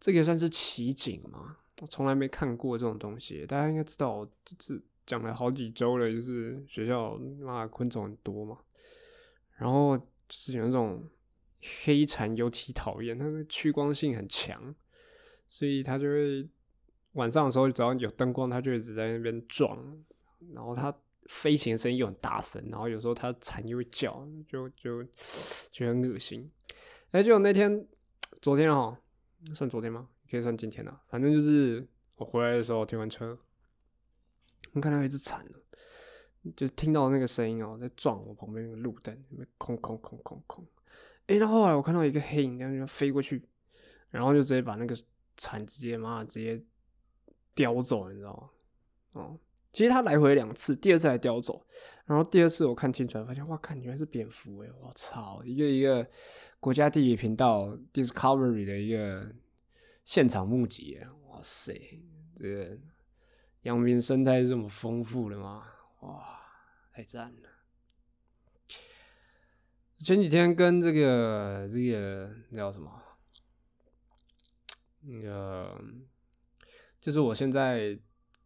[0.00, 1.56] 这个也算是奇景嘛？
[1.80, 8.58] 我从来没看过这种东西，大家应该知道，我就是讲了好几周了，就是学校妈昆虫很多嘛，
[9.56, 11.08] 然后就是有那种
[11.60, 14.74] 黑蝉尤其讨厌，它的趋光性很强，
[15.46, 16.48] 所以它就会
[17.12, 20.04] 晚上的时候只要有灯光，它就一直在那边撞，
[20.54, 20.94] 然后它
[21.26, 25.04] 飞行的声音又很大声，然后有时候它蝉又会叫，就就
[25.72, 26.50] 就很恶心。
[27.10, 27.86] 哎，结果那天
[28.40, 28.96] 昨天哦，
[29.54, 30.08] 算昨天吗？
[30.30, 33.38] 可以算今天了，反正就是我回来的时候停完车，
[34.72, 35.44] 我看到一只蝉，
[36.54, 39.24] 就听到那个声音哦，在撞我旁边那个路灯，
[39.56, 40.66] 空空空空空。
[41.28, 43.42] 哎、然后后来我看到一个黑影，这样就飞过去，
[44.10, 44.96] 然后就直接把那个
[45.36, 46.62] 蝉直接妈的直接
[47.54, 48.32] 叼走，你知道
[49.12, 49.20] 吗？
[49.20, 49.38] 哦，
[49.70, 51.64] 其实它来回两次，第二次还叼走，
[52.06, 56.08] 然后第二次我看清楚发现，哇，看原来是蝙蝠哎，我操，一个一个
[56.60, 59.30] 国家地理频道 Discovery 的一个
[60.04, 60.98] 现场目击，
[61.28, 61.74] 哇塞，
[62.40, 62.78] 这个
[63.62, 65.62] 阳明生态是这么丰富的吗？
[66.00, 66.40] 哇，
[66.94, 67.48] 太赞了！
[70.04, 72.90] 前几天跟这个这个叫什么？
[75.00, 75.80] 那个
[77.00, 77.98] 就是我现在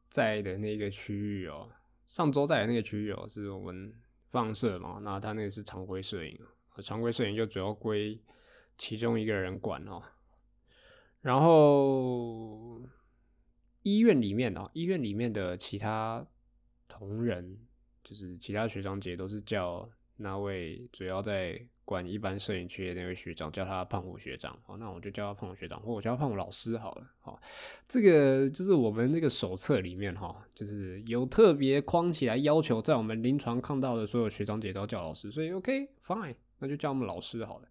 [0.08, 1.68] 在的那个区域哦，
[2.06, 3.92] 上周在的那个区域哦，是我们
[4.30, 6.38] 放射嘛，那他那个是常规摄影，
[6.82, 8.20] 常规摄影就主要归
[8.78, 10.02] 其中一个人管哦。
[11.20, 12.82] 然后
[13.82, 16.24] 医院里面哦，医院里面的其他
[16.86, 17.58] 同仁，
[18.04, 19.90] 就是其他学长姐都是叫
[20.22, 24.56] 那位主要在管一般摄影区的那位学长，叫他胖虎学长。
[24.62, 27.06] 好，那我就叫他胖虎学长，或我叫他胖虎老师好了。
[27.20, 27.38] 好，
[27.86, 37.68] 这个就是我们那个手册里面哈，就是有特别框起来要求，在我们临床看到的所有学长姐都要叫老师，所以 OK fine，那就叫我们老师好了。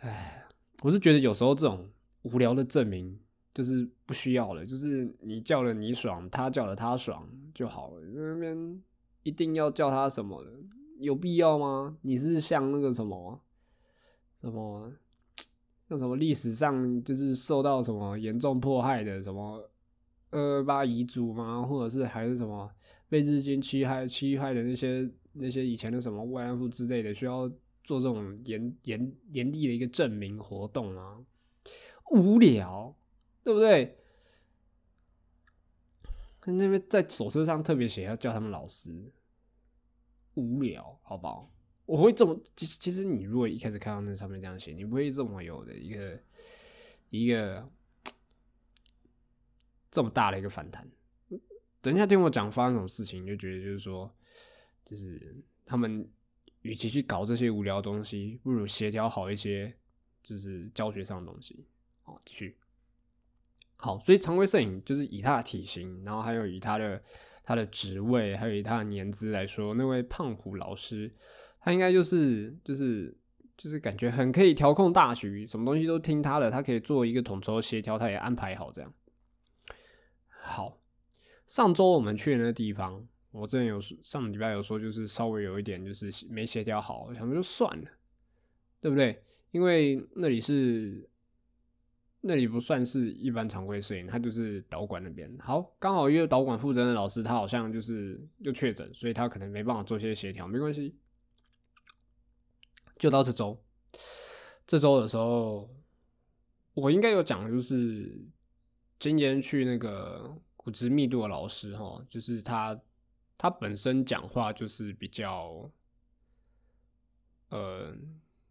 [0.00, 0.44] 唉，
[0.82, 1.90] 我是觉得有时候这种
[2.22, 3.18] 无聊的证明
[3.54, 8.82] 就是不需要了，就是你叫了你爽，他叫了他爽就好了，那边
[9.22, 10.50] 一定要叫他什么的，
[11.04, 11.96] 有必要吗？
[12.02, 13.40] 你是像那个什么
[14.40, 14.92] 什么，
[15.88, 19.70] 像什么历史上就是受到什么严重迫害的什么
[20.30, 21.62] 二二八遗族吗？
[21.62, 22.70] 或者是还是什么
[23.08, 27.48] 被日军欺害欺害的那些那些以前的什么慰安妇之类的，需要
[27.82, 31.24] 做这种严严严厉的一个证明活动吗？
[32.10, 32.94] 无聊，
[33.42, 33.98] 对不对？
[36.46, 39.10] 那边在手册上特别写要叫他们老师，
[40.34, 41.50] 无聊，好不好？
[41.86, 46.22] 我会这么，其实其实你如果一开始看到那上面这样写，你不会这么有的一个
[47.10, 47.68] 一个
[49.90, 50.88] 这么大的一个反弹。
[51.82, 54.10] 等一下听我讲发生什么事情，你就觉得就是说，
[54.84, 56.08] 就是他们
[56.62, 59.76] 与其去搞这些无聊的东西，不如协调好一些，
[60.22, 61.66] 就是教学上的东西。
[62.02, 62.56] 好，继续。
[63.76, 67.02] 好，所以常规摄影就是以他的体型，然后还有以他的
[67.44, 71.14] 他的职位，还有以他的年资来说，那位胖虎老师，
[71.60, 73.14] 他应该就是就是
[73.56, 78.92] 就是感觉很可以调控大局，什么东西都听他的，他可以做一个统筹协调，他也安排好这样。
[80.28, 80.80] 好，
[81.46, 87.88] 上周我们去那个地方，我之前有说上礼拜有说，就是稍微有一点就是没协调好，我想说就算了，
[88.80, 89.22] 对不对？
[89.50, 91.08] 因为那里是。
[92.26, 95.30] 那里不算是一般常规摄影，他就是导管那边。
[95.38, 100.96] 好，刚好因为导管负责的老师他好像就是又确诊，所以他可能没办法做些协调，没关系。
[102.98, 103.62] 就到这周，
[104.66, 105.68] 这周的时候，
[106.72, 108.26] 我应该有讲，就是
[108.98, 112.80] 今天去那个骨质密度的老师哈，就是他
[113.36, 115.70] 他本身讲话就是比较，
[117.50, 117.94] 呃，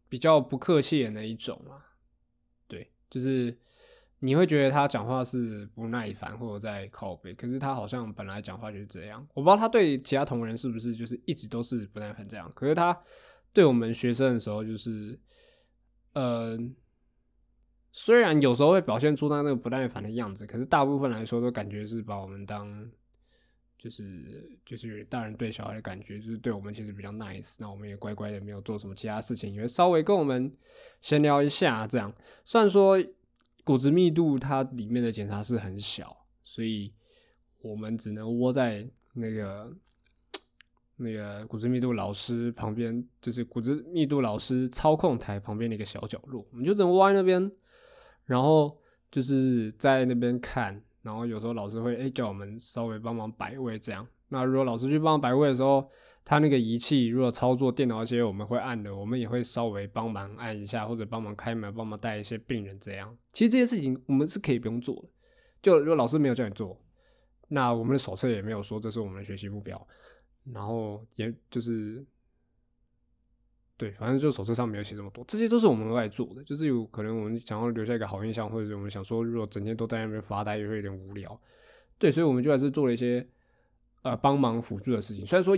[0.08, 1.90] 比较不客气的那一种啊。
[3.14, 3.56] 就是
[4.18, 9.24] 你会觉得他讲话是不耐烦或者在靠背，可是他好像本来讲话就是这样。
[9.36, 13.00] 我不知道他对其他同仁是不是就是一直都是不耐烦这样，可是他
[13.52, 15.20] 对我们学生的时候就是，
[16.14, 16.58] 呃，
[17.92, 22.90] 虽然有时候会表现出他那个不耐烦的样子，可是大部分来说都感觉是把我们当
[23.84, 30.50] 就是就是大人对小孩的感觉，就是对我们其实比较 nice，那我们也乖乖的没有做什么其他事情，也会稍微跟我们
[31.02, 32.14] 闲聊一下这样。
[32.46, 32.98] 虽然说
[33.66, 36.94] 骨质密度它里面的检查是很小，所以
[37.62, 39.76] 我们只能窝在那个
[40.96, 47.52] 那个骨质密度老师旁边，就是骨质密度老师操控台旁边的一个小角落，我们就只能窝在那边，
[48.24, 48.80] 然后
[49.12, 50.82] 就是在那边看。
[51.04, 54.08] 然后有时候老师会哎叫我们稍微帮忙摆位这样。
[54.30, 55.88] 那如果老师去帮忙摆位的时候，
[56.26, 63.16] 他那个仪器如果操作电脑那些我们会按的，我们也会稍微帮忙按一下，或者帮忙开门、帮忙带一些病人这样。
[63.32, 65.04] 其实这些事情我们是可以不用做的。
[65.62, 66.82] 就如果老师没有叫你做，
[67.50, 69.88] 那我们的手册也没有说这是我们的学习目标，
[70.52, 72.04] 然后也就是。
[73.84, 81.38] 对，反正就手册上没有写这么多，这些都是我们额外做的，就是有可能我们想要留下一个好印象，或者我们想说，如果整天都在那边发呆，也会有点无聊。
[81.98, 83.28] 对，所以我们就还是做了一些
[84.04, 85.28] 呃帮忙辅助的事情。
[85.28, 85.54] 虽然说，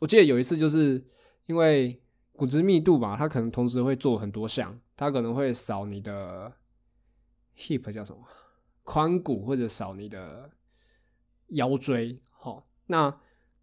[0.00, 1.00] 我记得有一次就是
[1.46, 2.02] 因为
[2.32, 6.52] 骨质密度嘛，它可能同时会做很多项，它可能会扫你的
[7.56, 8.26] hip 叫什么
[8.84, 10.50] 髋骨，或者扫你的
[11.50, 12.18] 腰椎。
[12.32, 13.16] 好，那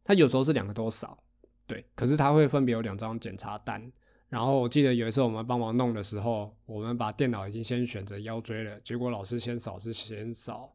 [0.05, 1.21] 它有时候是两个都扫。
[1.69, 3.79] 对，可是他会分别有两张检查单，
[4.27, 10.73] 然后我记得有一次我们帮忙弄的时候，我们把电脑已经先选择腰椎了，结果老师先扫是先扫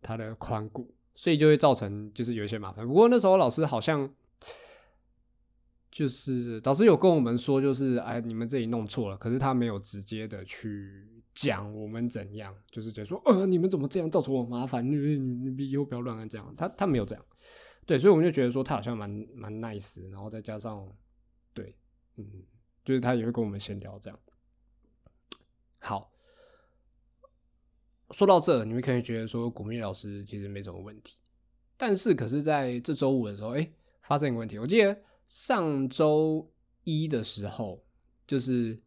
[0.00, 2.86] 他的髋骨，所以就会造成就是有一些麻烦。
[2.86, 4.08] 不过那时候老师好像
[5.90, 17.24] 就是老师有跟我们说，就是哎你们这里弄错了，可是他没有直接的去讲我们怎样，就是直接说呃你们怎么这样造成我麻烦，你你以后不要乱按这样，他他没有这样。
[17.90, 20.88] 对，所以我们就觉得说他好像蛮蛮 nice，然后再加上，
[21.52, 21.76] 对，
[22.14, 22.24] 嗯，
[22.84, 24.16] 就是他也会跟我们闲聊这样。
[25.80, 26.12] 好，
[28.12, 31.16] 说到这，你们可以觉得说古密老师其实没什么问题，
[31.76, 33.72] 但是可是在这周五的时候，哎，
[34.02, 34.56] 发生一个问题。
[34.56, 36.48] 我记得上周
[36.84, 37.84] 一的时候，
[38.24, 38.80] 就是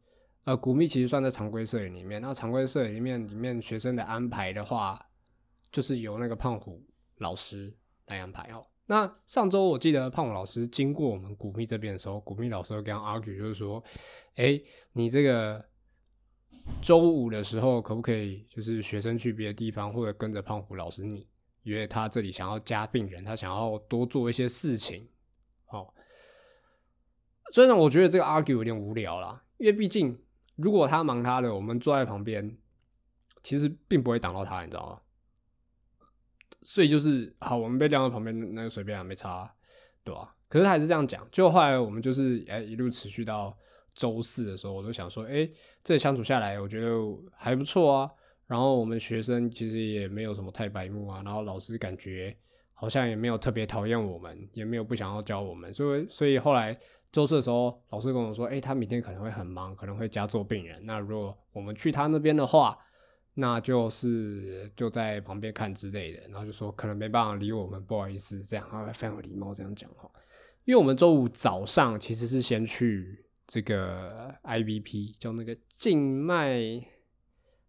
[0.45, 4.97] 呃，古密其实算在常规摄影里面，那常规摄影里面里面学生的安排的话，
[5.73, 6.81] 就是由那个胖虎
[7.17, 7.75] 老师
[8.05, 8.65] 来安排哦。
[8.85, 13.81] 那上周我记得胖虎老师经过我们古密这边的时候，古密老师跟他 argue 就是说，
[14.35, 14.61] 哎，
[14.91, 15.65] 你这个
[16.81, 21.25] 周五的时候可不可以就是学生去别的地方，或者跟着胖虎老师你，
[21.63, 25.07] 因为他这里想要加病人，他想要多做一些事情，
[25.67, 25.93] 哦。
[27.53, 30.17] 虽然我觉得这个 argue 有点无聊啦，因为毕竟
[30.55, 32.57] 如果他忙他的，我们坐在旁边，
[33.43, 34.99] 其实并不会挡到他，你知道吗？
[36.63, 39.51] 所以就是好，我们被晾在旁边，那个随便啊，没差，
[40.03, 40.33] 对吧？
[40.47, 41.25] 可是他还是这样讲。
[41.31, 43.55] 就后来我们就是哎一路持续到
[43.93, 45.49] 周四的时候，我都想说，哎，
[45.83, 46.89] 这相处下来，我觉得
[47.35, 48.09] 还不错啊。
[48.45, 52.35] 然后我们学生其实也没有什么太白目啊，然后老师感觉
[52.73, 55.73] 好像也没有特别讨厌我们，也没有不想要教我们。
[55.73, 56.77] 所以所以后来
[57.11, 60.85] 周四的时候，老师跟我说，哎，他明天可能会很忙，可能会加做病人。
[60.85, 62.77] 那如果我们去他那边的话，
[63.35, 70.09] 那就是就在旁边看之类的，然后就说可能没办法理我们，不好意思，这样，他非常有礼貌这样讲哈。
[70.65, 76.59] 因为我们周五早上其实是先去这个 IVP，叫那个静脉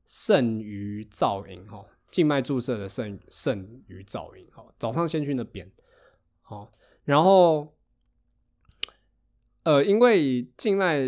[0.06, 5.68] 肾盂造影哈，静脉注射的肾肾盂造影哈，早上先去那边，
[6.42, 6.70] 好，
[7.04, 7.74] 然后
[9.64, 11.00] 呃，因为静脉，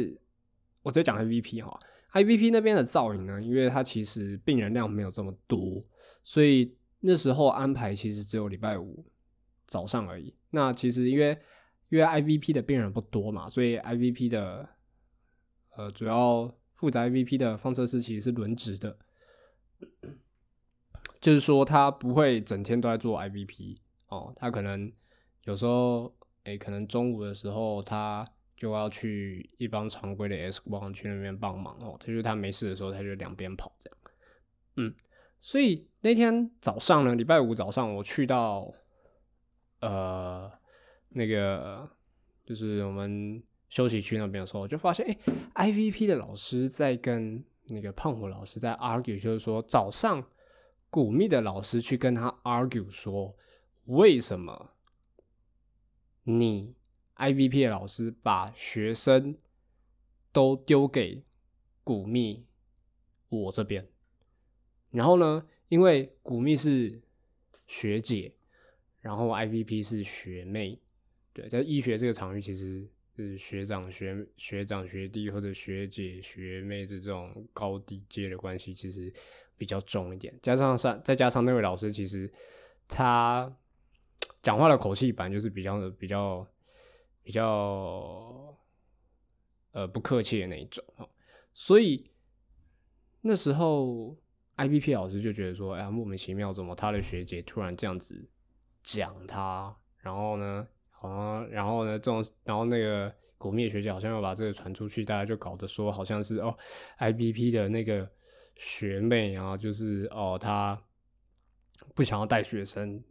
[0.83, 1.79] 我直接讲 IVP 哈
[2.17, 5.85] ，IVP 那边的造影呢，因为它其实病人量没有这么多，
[6.25, 9.05] 所以那时候安排其实只有礼拜五
[9.67, 10.35] 早上而已。
[10.51, 11.39] 那其实因为
[11.91, 14.69] 因为 IVP 的病人不多嘛，所以 IVP 的
[15.77, 18.99] 呃主要负责 IVP 的放射师其实是轮值的，
[21.21, 23.77] 就是说他不会整天都在做 IVP
[24.09, 24.91] 哦，他可能
[25.45, 26.15] 有时候
[26.45, 28.27] 诶、可能中午的时候他
[28.57, 33.99] 就要去一帮常规的 S 光去那边帮忙哦，他就他没事的时候他就两边跑这样，
[34.77, 34.95] 嗯，
[35.41, 38.73] 所以那天早上呢，礼拜五早上我去到
[39.81, 40.51] 呃。
[41.11, 41.89] 那个
[42.45, 45.07] 就是我们休息区那边的时候，就发现，
[45.55, 50.23] 哎、i v p 的老师在跟那个胖虎老师在 argue，就是说早上
[50.91, 53.35] 古密的老师去跟他 argue 说，
[53.87, 54.73] 为什么
[56.25, 56.75] 你
[57.17, 59.37] IVP 的老师把学生
[60.33, 61.23] 都丢给
[61.83, 62.45] 古密
[63.29, 63.87] 我这边，
[64.91, 67.01] 然后呢，因为古密是
[67.67, 68.35] 学姐，
[69.01, 70.79] 然后 IVP 是学妹。
[71.33, 79.13] 对，在医学这个场域，其实是学长、学学长、学弟或者学姐、学妹这种高低阶的关系，其实
[79.57, 80.33] 比较重一点。
[80.41, 82.33] 加上上，再加上那位老师，其实
[82.89, 83.55] 他
[84.41, 86.47] 讲话的口气版就是比较的比较
[87.27, 88.57] 比较
[89.73, 91.09] 呃不客气的那一种哦
[91.53, 92.09] 所以
[93.21, 94.17] 那时候
[94.57, 98.31] IBP 老师就觉得说，哎呀，莫名其妙，怎么他的学姐突然这样子
[98.85, 100.69] 讲他，然后呢？
[101.01, 106.57] 啊，然后呢，这种，然后那个古灭学姐好像要把这个传出去，大家就搞得说好像是哦
[107.01, 108.09] ，IBP 的那个
[108.55, 110.81] 学妹，然后就是哦，她
[111.93, 113.03] 不想要带学生，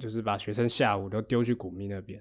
[0.00, 2.20] 就是把学生下午都丢去古密那边。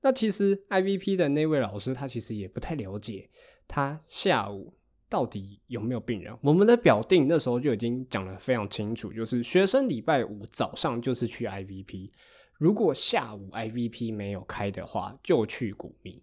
[0.00, 3.28] 那其实 IVP 的那位老师他其实也不太了解
[3.66, 4.72] 他下午
[5.08, 6.36] 到底有没有病人。
[6.40, 12.12] 我们的表定那时候就已经讲得非常清楚，就是学生礼拜五早上就是去 IVP。
[12.58, 16.22] 如果下午 IVP 没有开的话，就去古密。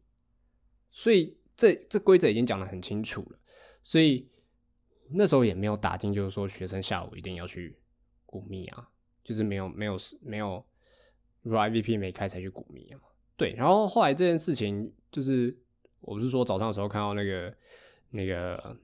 [0.91, 3.39] 所以这这规则已经讲得很清楚了，
[3.83, 4.29] 所以
[5.09, 7.77] 那时候也没有打进，就是说学生下午一定要去
[8.25, 8.89] 古密啊，
[9.23, 10.65] 就是没有没有没有，
[11.41, 12.99] 如果 IVP 没开才去古密啊。
[13.37, 15.57] 对，然后后来这件事情就是，
[16.01, 17.55] 我不是说早上的时候看到那个
[18.11, 18.77] 那个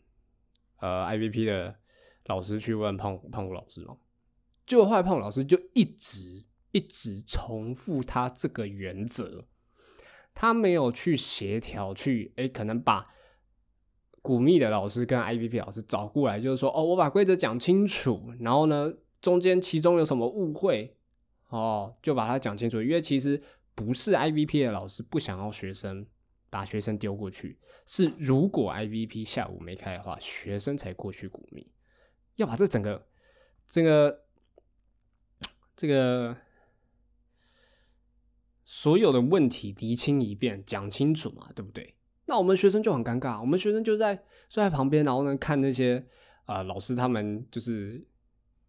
[0.80, 1.76] 呃 IVP 的
[2.26, 3.97] 老师去问胖胖虎老师吗？
[4.66, 6.45] 就后来胖虎老师就一直。
[6.74, 9.43] 一直重复他这个原则，
[10.34, 13.14] 他没有去协调，去诶，可能把
[14.22, 18.89] 古密的老师跟 IVP 老师找过来，就是说，哦，我把规则讲清楚，然后呢，
[19.22, 20.95] 中间其中有什么误会，
[21.49, 22.82] 哦，就把它讲清楚。
[22.82, 23.43] 因为其实
[23.76, 26.05] 不是 IVP 的老师不想要学生
[26.49, 31.72] 把学生丢过去，是如果 IVP 下午没开的话，学生才过去鼓励，
[32.36, 33.07] 要把这整个
[33.67, 34.24] 这个
[35.76, 36.38] 这个。
[38.64, 41.93] 所有的问题厘清一遍，讲清楚嘛，对不对？
[42.26, 44.15] 那我们学生就很尴尬，我们学生就在
[44.48, 45.98] 坐在旁边，然后呢看那些
[46.45, 48.02] 啊、呃、老师他们就是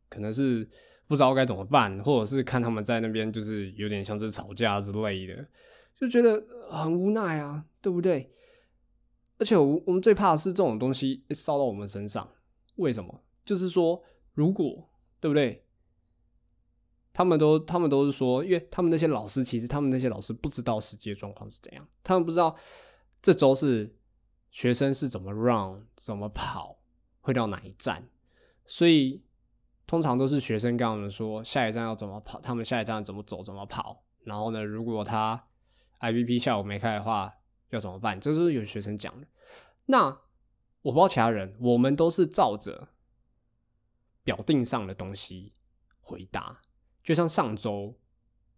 [0.09, 0.69] 可能是
[1.13, 5.47] 不知道该怎么办，或者是看他们在那边就是有点像是吵架之类的，
[5.95, 8.33] 就觉得很无奈啊，对不对？
[9.37, 12.27] 而且我我们最怕的是这种东西烧到我们身上，
[12.77, 13.23] 为什么？
[13.45, 14.03] 就是说，
[14.33, 14.89] 如果
[15.21, 15.67] 对不对？
[17.13, 22.57] 他们都，他们都是说，因为他们那些老师，其实他们那些老师不知道实际的状况是怎样，他们不知道
[23.21, 23.95] 这周是
[24.51, 26.79] 学生是怎么 run，怎么跑，
[27.21, 28.09] 会到哪一站，
[28.65, 29.23] 所以
[29.93, 35.45] 通常都是学生跟我们说下一站要怎么跑，他们下一站怎么走，怎么跑，然后呢，如果他
[36.01, 37.31] IVP 下午没开的话，
[37.69, 38.19] 要怎么办？
[38.19, 39.27] 这都是有学生讲的。
[39.85, 40.07] 那
[40.81, 42.89] 我不知道其他人，我们都是照着
[44.25, 45.53] 表定上的东西
[46.01, 46.63] 回答。
[47.05, 47.95] 就像上周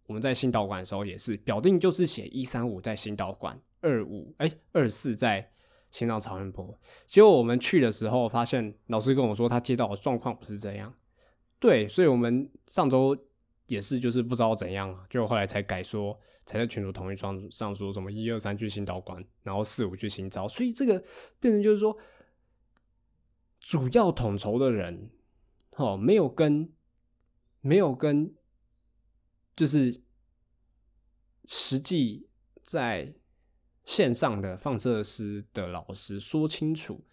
[0.05, 5.51] 我们在新导馆的时候也是，表定就是写一三五在新导馆，二五哎二四在
[5.91, 6.79] 新浪草原坡。
[7.05, 10.93] 结果我们去的时候，发现老师跟我说他接到的状况不是这样。
[11.65, 13.17] 对，所以我们上周
[13.65, 16.15] 也是就是不知道怎样，就后来才改说，
[16.45, 20.47] 才在群主同意上上说什么一二三去新导馆，然后四五去新招。
[20.47, 21.03] 所以这个
[21.39, 21.97] 变成就是说，
[23.59, 25.09] 主要统筹的人，
[25.71, 26.71] 哦，没有跟
[27.61, 28.31] 没有跟，
[29.55, 30.03] 就是
[31.45, 32.29] 实际
[32.61, 33.11] 在
[33.85, 37.03] 线上的放射师的老师说清楚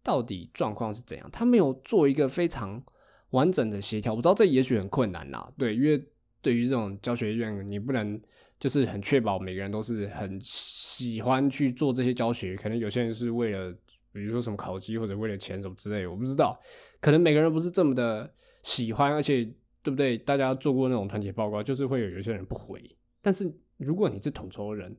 [0.00, 2.84] 到底状况是怎样，他没有做一个非常
[3.30, 4.14] 完整的协调。
[4.14, 6.02] 我知道这也许很困难啦，对，因为
[6.42, 8.20] 对于这种教学院，你不能
[8.58, 13.74] 就是很确保每个人都是很喜欢去做这些教学，可能有些人是为了。
[14.12, 16.58] 比如说什么考级或者为了钱什么之类，我不知道，
[17.02, 18.32] 可能每个人不是这么的
[18.62, 19.44] 喜欢，而且
[19.82, 20.16] 对不对？
[20.16, 22.82] 大家做过那种团体报告，就是会有有些人不回。
[23.20, 24.96] 但是如果你是统筹人，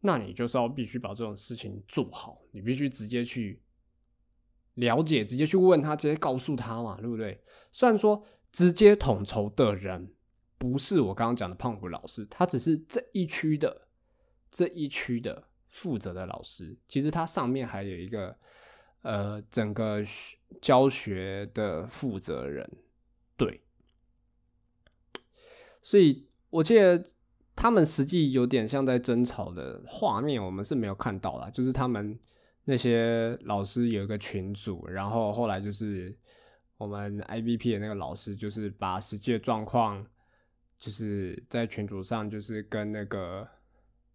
[0.00, 3.60] 那你就是要必须把这种事情做好，你必须直接去
[4.80, 7.40] 了解，直接去问他，直接告诉他嘛，对不对？
[7.70, 10.12] 虽然说直接统筹的人
[10.58, 13.88] 不是我刚刚讲的胖虎老师，他只是这一区的
[14.50, 15.44] 这一区的。
[15.72, 18.36] 负责的老师，其实他上面还有一个，
[19.02, 20.02] 呃，整个
[20.60, 22.68] 教学的负责人，
[23.36, 23.60] 对，
[25.80, 27.06] 所以我记得
[27.54, 32.18] 他们实际有点像在争吵的画面，我们是没有看到啦，就是他们
[32.70, 36.16] 那些老师有一个群组，然后后来就是
[36.78, 40.06] 我们 IBP 的那个老师，就是把实际的状况，
[40.78, 43.46] 就是在群组上，就是跟那个。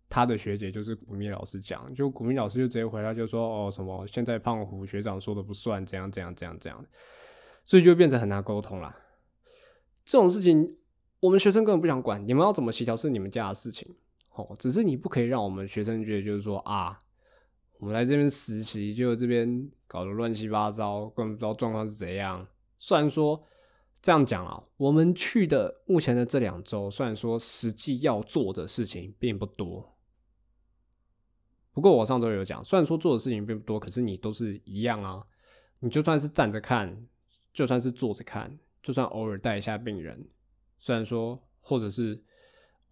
[0.07, 6.85] 他的学姐就是古密老师讲，就古密老师就直接回答，就说哦什么现在胖虎学长说的不算，怎样怎样怎样怎样，
[7.65, 8.95] 所以就变成很难沟通了。
[10.05, 10.77] 这种事情
[11.19, 13.95] 我们学生根本不想管，你们要怎么协调是你们家的事情，
[14.35, 16.97] 哦，只是你不可以让我们学生觉得就是说啊，
[17.79, 22.47] 我们来这边实习就这边搞得乱七八糟，根本不知道状况是怎样。
[22.77, 23.43] 虽然说
[24.01, 29.93] 这样讲啊，我们去的目前的这两周，虽然说实际要做的事情并不多。
[31.73, 35.25] 不过我上周有讲，虽然说做的事情并不多，可是你都是一样啊。
[35.79, 37.05] 你就算是站着看，
[37.53, 40.25] 就算是坐着看，就算偶尔带一下病人，
[40.79, 42.23] 虽然说或者是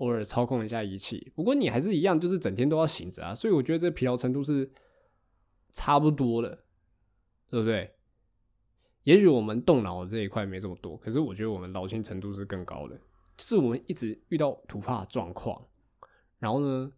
[0.04, 3.34] 偶尔操控一下仪器，不过你还是一样，就是整天都要醒着啊。
[3.34, 4.70] 所以我觉得这疲劳程度是
[5.72, 6.66] 差不多的，
[7.50, 7.90] 对不对？
[9.04, 13.00] 也许我们动脑这一块没这么多，可是我觉得我们劳心程度是更高的，
[13.38, 15.66] 是我们一直遇到突发状况，
[16.40, 16.92] 然后呢？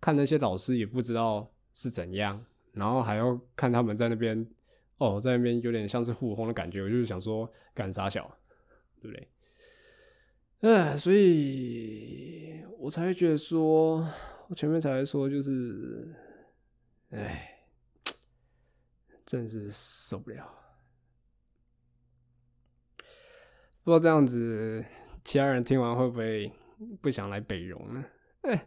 [0.00, 4.46] 看那些老师也不知道是怎样，然后还要看他们在那边
[4.98, 8.30] 哦，在那边有点像是互轰的感觉，我就是想说干啥小，
[9.00, 9.28] 对不对？
[10.64, 14.08] 哎，所以我才会觉得说，
[14.48, 16.14] 我前面才会说就是，
[17.10, 17.66] 哎，
[19.26, 20.50] 真是受不了。
[23.82, 24.82] 不知道这样子，
[25.22, 26.50] 其他人听完会不会
[27.02, 28.02] 不想来北荣呢？
[28.40, 28.66] 哎。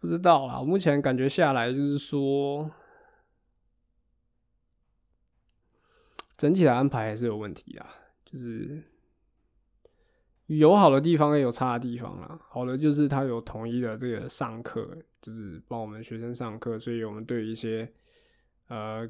[0.00, 2.70] 不知道啦，我目前感觉下来就是说，
[6.36, 7.94] 整体的安排还是有问题啊。
[8.24, 8.82] 就是
[10.48, 12.38] 有好的地方，也有差的地方啦。
[12.50, 17.90] 好的就是它有统一的这个上课，就是帮我们学生上课，所以我们对一些
[18.68, 19.08] 呃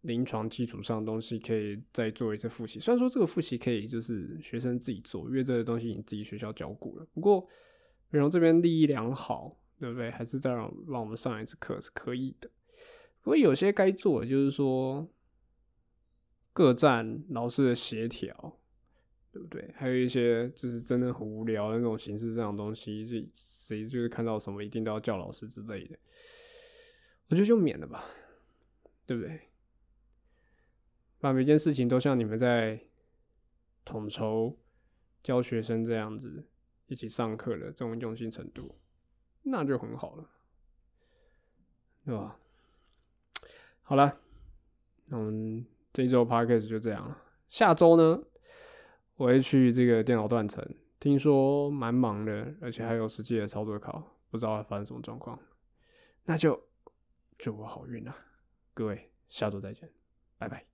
[0.00, 2.80] 临床基础上的东西可以再做一次复习。
[2.80, 7.06] 虽然说这个复习可以就是学生自己做，因为这个东西你自己学校教过了。
[7.12, 7.46] 不过
[8.10, 9.56] 北荣这边利益良好。
[9.80, 10.10] 对不对？
[10.10, 12.50] 还是再让让我们上一次课是可以的。
[13.22, 15.08] 不过有些该做的就是说，
[16.52, 18.58] 各站老师的协调，
[19.32, 19.72] 对不对？
[19.76, 25.98] 还有一些就是真的很无聊的那种形式这种东西，就谁就是看到什么一定都要叫老师之类的，
[27.28, 28.04] 我觉得就免了吧，
[29.06, 29.40] 对不对？
[31.20, 32.80] 把每件事情都像你们在
[33.84, 34.58] 统筹
[35.22, 36.44] 教学生这样子
[36.86, 38.74] 一起上课的这种用心程度。
[39.42, 40.30] 那就很好了，
[42.04, 42.38] 对吧？
[43.82, 44.20] 好了，
[45.06, 47.22] 那我们这一周 podcast 就这样了。
[47.48, 48.22] 下周呢，
[49.20, 50.66] 我会去这个电脑断层，
[50.98, 55.38] 听说蛮忙的，而且还有实际的操作考，不知道会发生什么状况。
[56.24, 56.58] 那就
[57.36, 58.16] 祝我好运啊！
[58.72, 59.90] 各位，下周再见，
[60.38, 60.69] 拜拜。